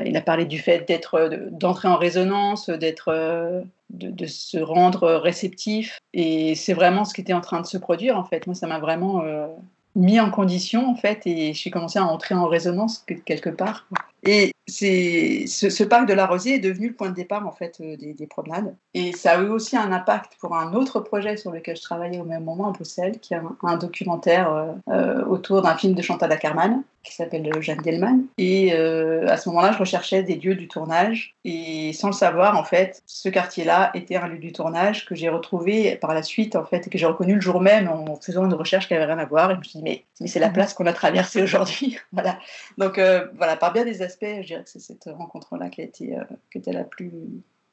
Il 0.06 0.18
a 0.18 0.22
parlé 0.22 0.46
du 0.46 0.60
fait 0.60 0.88
d'être, 0.88 1.30
d'entrer 1.52 1.88
en 1.88 1.98
résonance, 1.98 2.70
d'être, 2.70 3.10
euh, 3.10 3.62
de, 3.89 4.26
se 4.26 4.58
rendre 4.58 5.13
réceptif. 5.13 6.00
Et 6.13 6.56
c'est 6.56 6.74
vraiment 6.74 7.06
ce 7.06 7.13
qui 7.13 7.22
était 7.22 7.34
en 7.34 7.42
train 7.42 7.62
de 7.62 7.66
se 7.66 7.78
produire, 7.78 8.18
en 8.18 8.24
fait. 8.24 8.48
Moi, 8.48 8.56
ça 8.56 8.68
m'a 8.68 8.80
vraiment 8.80 9.22
euh, 9.24 9.48
mis 9.96 10.20
en 10.20 10.32
condition, 10.32 10.89
en 10.89 10.96
fait, 10.96 11.26
et 11.26 11.54
j'ai 11.54 11.70
commencé 11.70 12.00
à 12.00 12.06
entrer 12.06 12.36
en 12.36 12.48
résonance 12.48 13.06
quelque 13.26 13.50
part. 13.50 13.88
Et 14.26 14.54
c'est 14.68 15.46
ce, 15.48 15.84
parc 15.84 16.08
de 16.08 16.14
la 16.14 16.26
Rosée 16.26 16.56
est 16.56 16.60
devenu 16.60 16.90
le 16.90 16.94
point 16.94 17.10
de 17.10 17.16
départ 17.16 17.46
en 17.46 17.52
fait 17.52 17.80
euh, 17.82 17.98
des, 17.98 18.28
promenades. 18.28 18.76
Et 18.94 19.12
ça 19.12 19.34
a 19.34 19.42
eu 19.42 19.50
aussi 19.50 19.76
un 19.76 19.92
impact 19.92 20.34
pour 20.40 20.56
un 20.56 20.74
autre 20.74 21.02
projet 21.02 21.36
sur 21.36 21.52
lequel 21.52 21.76
je 21.76 21.82
travaillais 21.82 22.20
au 22.20 22.24
même 22.24 22.44
moment 22.44 22.70
à 22.70 22.72
Bruxelles, 22.72 23.20
qui 23.20 23.34
est 23.34 23.42
un, 23.64 23.78
documentaire 23.78 24.54
euh, 24.54 24.72
euh, 24.90 25.26
autour 25.26 25.62
d'un 25.62 25.76
film 25.76 25.94
de 25.94 26.02
Chantal 26.02 26.32
Ackerman 26.32 26.84
qui 27.04 27.14
s'appelle 27.14 27.46
Jeanne 27.60 27.82
Delman. 27.82 28.24
Et 28.38 28.72
à 28.72 29.36
ce 29.36 29.50
moment-là, 29.50 29.74
je 29.74 29.78
recherchais 29.78 30.24
des 30.24 30.36
lieux 30.36 30.56
du 30.56 30.70
tournage. 30.70 31.36
Et 31.44 31.92
sans 31.92 32.08
le 32.08 32.14
savoir, 32.14 32.58
en 32.58 32.64
fait, 32.64 33.04
ce 33.08 33.28
quartier-là 33.28 33.92
était 33.94 34.16
un 34.16 34.30
lieu 34.30 34.38
du 34.38 34.54
tournage 34.54 35.06
que 35.06 35.14
j'ai 35.14 35.28
retrouvé 35.28 35.98
par 35.98 36.14
la 36.14 36.24
suite, 36.24 36.56
en 36.56 36.64
fait, 36.64 36.88
et 36.88 36.90
que 36.90 36.98
j'ai 36.98 37.06
reconnu 37.06 37.36
le 37.36 37.42
jour 37.42 37.60
même 37.60 37.90
en 37.90 38.16
faisant 38.16 38.46
une 38.46 38.54
recherche 38.54 38.88
qui 38.88 38.94
n'avait 38.94 39.04
rien 39.04 39.18
à 39.18 39.26
voir. 39.26 39.52
Et 39.52 39.56
je 39.56 39.60
me 39.60 39.64
suis 39.66 39.80
dit, 39.80 39.84
mais, 39.84 40.06
mais 40.22 40.28
c'est 40.28 40.40
la 40.40 40.48
mhm. 40.48 40.54
place 40.54 40.74
qu'on 40.74 40.86
a 40.86 40.94
traversée 40.94 41.44
aujourd'hui. 41.44 41.98
voilà. 42.14 42.40
Donc, 42.78 42.98
voilà, 43.36 43.58
par 43.58 43.74
bien 43.74 43.84
des 43.84 44.02
aspects, 44.02 44.12
je 44.21 44.47
dirais 44.47 44.63
que 44.63 44.69
c'est 44.69 44.80
cette 44.80 45.06
rencontre-là 45.06 45.69
qui, 45.69 45.82
a 45.82 45.84
été, 45.84 46.17
euh, 46.17 46.23
qui 46.52 46.58
était 46.58 46.73
la 46.73 46.84
plus 46.84 47.12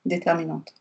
déterminante. 0.04 0.74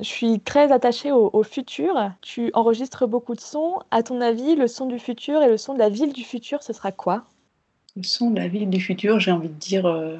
Je 0.00 0.04
suis 0.04 0.40
très 0.40 0.72
attachée 0.72 1.12
au, 1.12 1.42
futur. 1.42 2.10
Tu 2.22 2.50
enregistres 2.54 3.06
beaucoup 3.06 3.34
de 3.34 3.40
sons. 3.40 3.80
À 3.90 4.02
ton 4.02 4.20
avis, 4.20 4.54
le 4.56 4.66
son 4.66 4.86
du 4.86 4.98
futur 4.98 5.42
et 5.42 5.48
le 5.48 5.58
son 5.58 5.74
de 5.74 5.78
la 5.78 5.90
ville 5.90 6.12
du 6.12 6.24
futur, 6.24 6.62
ce 6.62 6.72
sera 6.72 6.90
quoi? 6.90 7.24
Le 7.96 8.02
son 8.02 8.30
de 8.30 8.40
la 8.40 8.48
ville 8.48 8.70
du 8.70 8.80
futur, 8.80 9.20
j'ai 9.20 9.30
envie 9.30 9.48
de 9.48 9.54
dire 9.54 9.86
euh, 9.86 10.16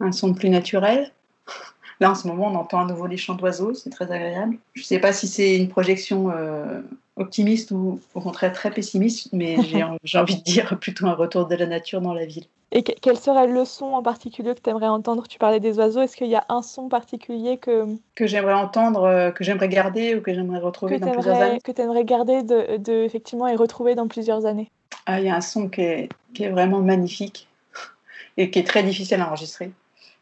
un 0.00 0.12
son 0.12 0.34
plus 0.34 0.50
naturel. 0.50 1.12
Là, 2.00 2.10
en 2.10 2.14
ce 2.14 2.28
moment, 2.28 2.48
on 2.48 2.54
entend 2.56 2.80
à 2.80 2.84
nouveau 2.84 3.06
les 3.06 3.16
chants 3.16 3.34
d'oiseaux, 3.34 3.72
c'est 3.72 3.90
très 3.90 4.10
agréable. 4.10 4.58
Je 4.74 4.82
ne 4.82 4.84
sais 4.84 4.98
pas 4.98 5.12
si 5.12 5.28
c'est 5.28 5.56
une 5.56 5.68
projection 5.68 6.30
euh, 6.30 6.82
optimiste 7.16 7.70
ou 7.70 8.00
au 8.14 8.20
contraire 8.20 8.52
très 8.52 8.70
pessimiste, 8.70 9.32
mais 9.32 9.56
j'ai 10.02 10.18
envie 10.18 10.36
de 10.36 10.42
dire 10.42 10.78
plutôt 10.78 11.06
un 11.06 11.14
retour 11.14 11.46
de 11.46 11.54
la 11.54 11.66
nature 11.66 12.00
dans 12.00 12.14
la 12.14 12.26
ville. 12.26 12.44
Et 12.76 12.82
quel 12.82 13.16
serait 13.16 13.46
le 13.46 13.64
son 13.64 13.86
en 13.86 14.02
particulier 14.02 14.52
que 14.52 14.60
tu 14.60 14.68
aimerais 14.68 14.88
entendre? 14.88 15.28
Tu 15.28 15.38
parlais 15.38 15.60
des 15.60 15.78
oiseaux. 15.78 16.02
Est-ce 16.02 16.16
qu'il 16.16 16.26
y 16.26 16.34
a 16.34 16.44
un 16.48 16.60
son 16.60 16.88
particulier 16.88 17.56
que 17.56 17.86
que 18.16 18.26
j'aimerais 18.26 18.54
entendre, 18.54 19.04
euh, 19.04 19.30
que 19.30 19.44
j'aimerais 19.44 19.68
garder 19.68 20.16
ou 20.16 20.20
que 20.20 20.34
j'aimerais 20.34 20.58
retrouver 20.58 20.98
dans 20.98 21.12
plusieurs 21.12 21.40
années? 21.40 21.60
Que 21.62 21.70
tu 21.70 21.80
aimerais 21.80 22.04
garder 22.04 22.42
de, 22.42 22.76
de, 22.78 23.04
effectivement 23.04 23.46
et 23.46 23.54
retrouver 23.54 23.94
dans 23.94 24.08
plusieurs 24.08 24.44
années? 24.44 24.72
Ah, 25.06 25.20
Il 25.20 25.26
y 25.26 25.30
a 25.30 25.36
un 25.36 25.40
son 25.40 25.68
qui 25.68 25.82
est, 25.82 26.08
qui 26.34 26.42
est, 26.42 26.50
vraiment 26.50 26.80
magnifique 26.80 27.48
et 28.36 28.50
qui 28.50 28.58
est 28.58 28.66
très 28.66 28.82
difficile 28.82 29.20
à 29.20 29.28
enregistrer. 29.28 29.70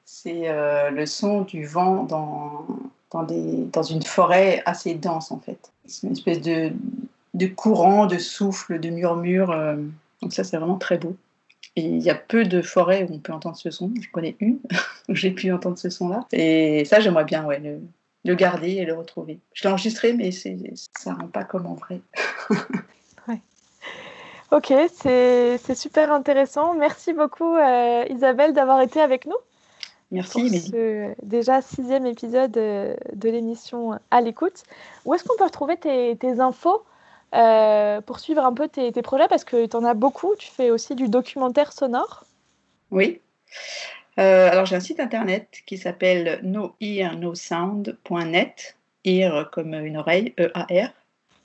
C'est 0.04 0.50
euh, 0.50 0.90
le 0.90 1.06
son 1.06 1.40
du 1.40 1.64
vent 1.64 2.02
dans, 2.02 2.66
dans, 3.12 3.22
des, 3.22 3.64
dans 3.72 3.82
une 3.82 4.02
forêt 4.02 4.62
assez 4.66 4.92
dense 4.92 5.32
en 5.32 5.38
fait. 5.38 5.72
C'est 5.86 6.06
une 6.06 6.12
espèce 6.12 6.42
de, 6.42 6.70
de 7.32 7.46
courant, 7.46 8.04
de 8.04 8.18
souffle, 8.18 8.78
de 8.78 8.90
murmure. 8.90 9.52
Euh, 9.52 9.76
donc 10.20 10.34
ça, 10.34 10.44
c'est 10.44 10.58
vraiment 10.58 10.76
très 10.76 10.98
beau. 10.98 11.16
Il 11.76 12.00
y 12.00 12.10
a 12.10 12.14
peu 12.14 12.44
de 12.44 12.60
forêts 12.60 13.04
où 13.04 13.14
on 13.14 13.18
peut 13.18 13.32
entendre 13.32 13.56
ce 13.56 13.70
son. 13.70 13.92
Je 14.00 14.08
connais 14.10 14.36
une 14.40 14.58
où 15.08 15.14
j'ai 15.14 15.30
pu 15.30 15.50
entendre 15.52 15.78
ce 15.78 15.90
son-là. 15.90 16.26
Et 16.32 16.84
ça, 16.84 17.00
j'aimerais 17.00 17.24
bien 17.24 17.44
ouais, 17.44 17.62
le 18.24 18.34
garder 18.34 18.72
et 18.72 18.84
le 18.84 18.94
retrouver. 18.94 19.38
Je 19.54 19.64
l'ai 19.64 19.70
enregistré, 19.70 20.12
mais 20.12 20.30
ça 20.32 20.50
ne 20.50 21.16
rend 21.16 21.28
pas 21.28 21.44
comme 21.44 21.66
en 21.66 21.74
vrai. 21.74 22.00
Ok, 24.52 24.70
c'est 24.92 25.74
super 25.74 26.12
intéressant. 26.12 26.74
Merci 26.74 27.14
beaucoup 27.14 27.56
euh, 27.56 28.04
Isabelle 28.10 28.52
d'avoir 28.52 28.82
été 28.82 29.00
avec 29.00 29.24
nous. 29.24 29.38
Merci. 30.10 30.50
Pour 30.50 30.60
ce 30.60 31.14
déjà 31.22 31.62
sixième 31.62 32.04
épisode 32.04 32.54
euh, 32.58 32.94
de 33.14 33.30
l'émission 33.30 33.98
À 34.10 34.20
l'écoute. 34.20 34.64
Où 35.06 35.14
est-ce 35.14 35.24
qu'on 35.24 35.38
peut 35.38 35.44
retrouver 35.44 35.78
tes, 35.78 36.40
infos 36.40 36.82
euh, 37.34 38.00
pour 38.00 38.20
suivre 38.20 38.44
un 38.44 38.52
peu 38.52 38.68
tes, 38.68 38.92
projets 39.02 39.26
Parce 39.28 39.42
que 39.44 39.66
tu 39.66 39.76
en 39.76 39.84
as 39.84 39.94
beaucoup. 39.94 40.34
Tu 40.38 40.48
fais 40.48 40.70
aussi 40.70 40.94
du 40.94 41.08
documentaire 41.08 41.72
sonore. 41.72 42.24
Oui. 42.90 43.20
alors 44.16 44.66
j'ai 44.66 44.76
un 44.76 44.80
site 44.80 45.00
internet 45.00 45.48
qui 45.66 45.78
s'appelle 45.78 46.40
noearnosound.net. 46.42 48.76
Ear 49.04 49.50
comme 49.50 49.74
une 49.74 49.96
oreille, 49.96 50.32
E-A-R. 50.38 50.90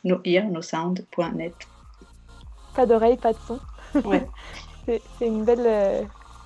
Noearnosound.net 0.04 1.56
pas 2.78 2.86
d'oreille, 2.86 3.18
pas 3.18 3.34
de 3.34 3.38
son. 3.48 3.60
c'est 4.86 5.28
une 5.28 5.44
belle 5.44 5.66
euh, 5.66 6.04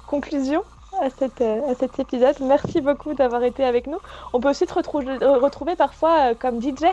conclusion 0.08 0.64
à, 1.02 1.10
cette, 1.10 1.42
euh, 1.42 1.70
à 1.70 1.76
cet 1.76 2.00
épisode. 2.00 2.38
Merci 2.40 2.80
beaucoup 2.80 3.14
d'avoir 3.14 3.44
été 3.44 3.66
avec 3.66 3.86
nous. 3.86 4.00
On 4.32 4.40
peut 4.40 4.50
aussi 4.50 4.66
te 4.66 4.74
euh, 4.74 5.38
retrouver 5.38 5.76
parfois 5.76 6.34
comme 6.36 6.62
DJ. 6.62 6.86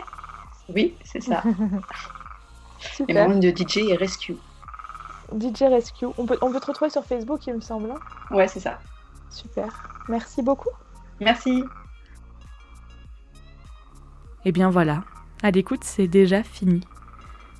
Oui, 0.75 0.97
c'est 1.05 1.21
ça. 1.21 1.41
Et 3.07 3.13
mon 3.13 3.29
nom 3.29 3.39
de 3.39 3.49
DJ 3.49 3.89
est 3.89 3.95
Rescue. 3.95 4.37
DJ 5.37 5.63
Rescue. 5.63 6.05
On 6.17 6.25
peut, 6.25 6.37
on 6.41 6.51
peut 6.51 6.59
te 6.59 6.65
retrouver 6.65 6.89
sur 6.89 7.03
Facebook, 7.03 7.45
il 7.47 7.55
me 7.55 7.61
semble. 7.61 7.91
Hein 7.91 8.35
ouais, 8.35 8.47
c'est 8.47 8.59
ça. 8.59 8.79
Super. 9.29 10.01
Merci 10.07 10.41
beaucoup. 10.41 10.69
Merci. 11.19 11.63
Et 14.45 14.49
eh 14.49 14.51
bien 14.53 14.69
voilà, 14.69 15.03
à 15.43 15.51
l'écoute, 15.51 15.83
c'est 15.83 16.07
déjà 16.07 16.43
fini. 16.43 16.81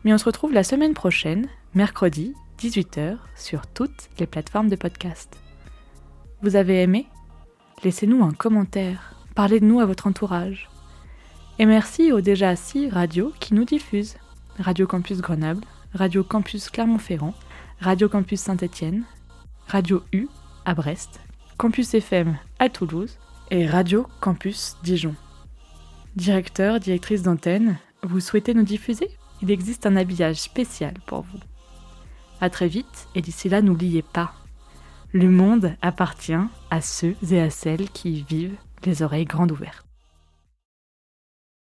Mais 0.03 0.13
on 0.13 0.17
se 0.17 0.25
retrouve 0.25 0.53
la 0.53 0.63
semaine 0.63 0.93
prochaine 0.93 1.49
mercredi, 1.75 2.33
18h, 2.57 3.17
sur 3.35 3.67
toutes 3.67 4.09
les 4.17 4.25
plateformes 4.25 4.69
de 4.69 4.77
podcast. 4.77 5.37
Vous 6.41 6.55
avez 6.55 6.81
aimé? 6.81 7.07
Laissez-nous 7.83 8.23
un 8.23 8.31
commentaire, 8.31 9.13
parlez 9.35 9.59
de 9.59 9.65
nous 9.65 9.81
à 9.81 9.85
votre 9.85 10.07
entourage. 10.07 10.69
Et 11.59 11.65
merci 11.65 12.13
au 12.13 12.21
déjà 12.21 12.55
six 12.55 12.89
radios 12.89 13.33
qui 13.39 13.53
nous 13.53 13.65
diffusent. 13.65 14.17
Radio 14.59 14.85
Campus 14.87 15.21
Grenoble, 15.21 15.63
Radio 15.93 16.21
Campus 16.21 16.69
Clermont-Ferrand, 16.69 17.33
Radio 17.79 18.09
Campus 18.09 18.41
Saint-Étienne, 18.41 19.05
Radio 19.67 20.03
U 20.11 20.27
à 20.65 20.73
Brest, 20.73 21.21
Campus 21.57 21.93
FM 21.93 22.37
à 22.59 22.67
Toulouse 22.67 23.17
et 23.51 23.65
Radio 23.65 24.05
Campus 24.19 24.75
Dijon. 24.83 25.15
Directeur, 26.17 26.81
directrice 26.81 27.21
d'antenne, 27.21 27.77
vous 28.03 28.19
souhaitez 28.19 28.53
nous 28.53 28.63
diffuser? 28.63 29.09
Il 29.41 29.49
existe 29.49 29.85
un 29.85 29.95
habillage 29.95 30.41
spécial 30.41 30.93
pour 31.05 31.21
vous. 31.21 31.39
À 32.41 32.49
très 32.49 32.67
vite, 32.67 33.07
et 33.15 33.21
d'ici 33.21 33.47
là, 33.47 33.61
n'oubliez 33.61 34.01
pas, 34.01 34.33
le 35.13 35.29
monde 35.29 35.73
appartient 35.81 36.33
à 36.69 36.81
ceux 36.81 37.15
et 37.31 37.41
à 37.41 37.49
celles 37.49 37.89
qui 37.89 38.11
y 38.11 38.21
vivent 38.23 38.57
les 38.85 39.03
oreilles 39.03 39.25
grandes 39.25 39.51
ouvertes. 39.51 39.88